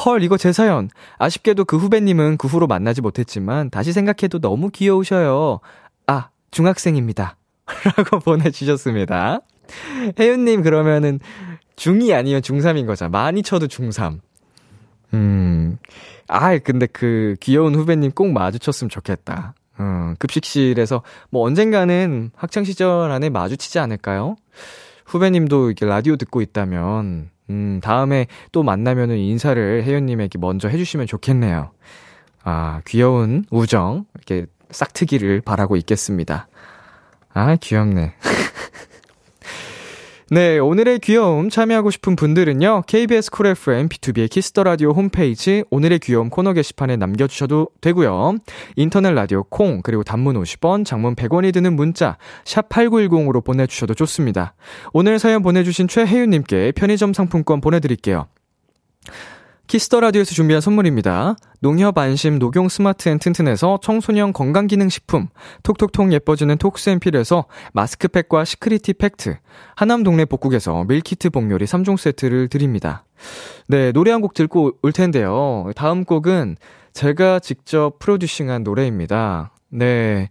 [0.05, 0.89] 헐, 이거 제 사연.
[1.19, 5.61] 아쉽게도 그 후배님은 그 후로 만나지 못했지만 다시 생각해도 너무 귀여우셔요.
[6.07, 7.37] 아, 중학생입니다.
[7.97, 9.41] 라고 보내주셨습니다.
[10.19, 11.21] 혜윤님 그러면은
[11.77, 13.09] 중2 아니면 중3인 거죠.
[13.09, 14.21] 많이 쳐도 중3.
[15.15, 15.79] 음,
[16.29, 19.55] 아, 근데 그 귀여운 후배님 꼭 마주쳤으면 좋겠다.
[19.81, 24.37] 음, 급식실에서 뭐 언젠가는 학창 시절 안에 마주치지 않을까요?
[25.07, 31.07] 후배님도 이렇게 라디오 듣고 있다면, 음, 다음에 또 만나면은 인사를 혜연 님에게 먼저 해 주시면
[31.07, 31.71] 좋겠네요.
[32.45, 36.49] 아, 귀여운 우정, 이렇게 싹트기를 바라고 있겠습니다.
[37.35, 38.15] 아, 귀엽네.
[40.33, 46.31] 네, 오늘의 귀여움 참여하고 싶은 분들은요, KBS Cool FM, B2B의 키스터 라디오 홈페이지, 오늘의 귀여움
[46.31, 48.39] 코너 게시판에 남겨주셔도 되고요
[48.77, 54.55] 인터넷 라디오 콩, 그리고 단문 50원, 장문 100원이 드는 문자, 샵8910으로 보내주셔도 좋습니다.
[54.95, 58.27] 오늘 사연 보내주신 최혜윤님께 편의점 상품권 보내드릴게요.
[59.73, 61.35] Kiss the Radio에서 준비한 선물입니다.
[61.61, 65.29] 농협 안심 녹용 스마트 앤 튼튼에서 청소년 건강기능식품,
[65.63, 69.39] 톡톡톡 예뻐지는 톡스앤필에서 마스크팩과 시크리티 팩트,
[69.75, 73.07] 하남 동네 복국에서 밀키트 복요리 3종 세트를 드립니다.
[73.67, 75.71] 네, 노래 한 곡 듣고 올 텐데요.
[75.75, 76.57] 다음 곡은
[76.93, 79.55] 제가 직접 producing한 노래입니다.
[79.71, 80.29] 네.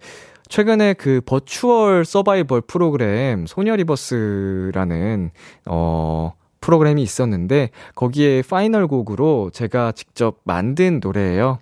[0.50, 5.32] 최근에 그 virtual 서바이벌 프로그램 소녀리버스라는
[5.66, 11.60] 어 프로그램이 있었는데 거기에 파이널 곡으로 제가 직접 만든 노래예요.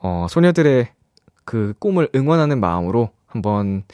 [0.00, 0.88] 어, 소녀들의
[1.44, 3.84] 그 꿈을 응원하는 마음으로 한번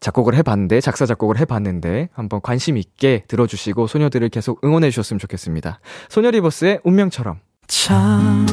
[0.00, 5.80] 작곡을 해봤는데, 작사, 작곡을 해봤는데, 한번 관심 있게 들어주시고, 소녀들을 계속 응원해 주셨으면 좋겠습니다.
[6.08, 7.40] 소녀리버스의 운명처럼.
[7.66, 8.46] 참,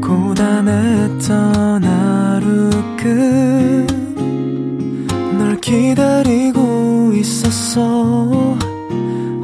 [0.00, 4.00] 고단했던 하루 끝
[5.50, 8.69] 널 기다리고 있었어.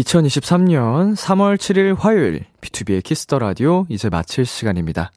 [0.00, 5.10] 2023년 3월 7일 화요일 B2B의 키스터 라디오 이제 마칠 시간입니다.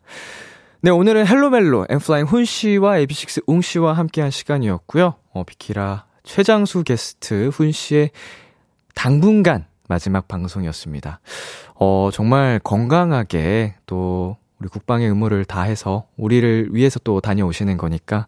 [0.82, 5.16] 네, 오늘은 헬로멜로 N.Flying 훈 씨와 AB6IX 웅 씨와 함께한 시간이었고요.
[5.34, 8.12] 어, 비키라 최장수 게스트 훈 씨의
[8.94, 11.20] 당분간 마지막 방송이었습니다.
[11.76, 18.28] 어, 정말 건강하게 또 우리 국방의 의무를 다해서 우리를 위해서 또 다녀오시는 거니까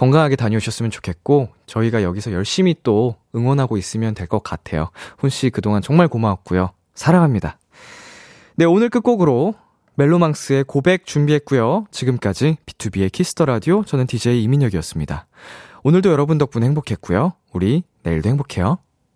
[0.00, 4.88] 건강하게 다녀오셨으면 좋겠고, 저희가 여기서 열심히 또 응원하고 있으면 될 것 같아요.
[5.18, 6.70] 훈 씨 그동안 정말 고마웠고요.
[6.94, 7.58] 사랑합니다.
[8.56, 9.54] 네, 오늘 끝곡으로
[9.96, 11.84] 멜로망스의 고백 준비했고요.
[11.90, 15.26] 지금까지 B2B의 키스터 라디오 저는 DJ 이민혁이었습니다.
[15.82, 17.34] 오늘도 여러분 덕분에 행복했고요.
[17.52, 18.78] 우리 내일도 행복해요.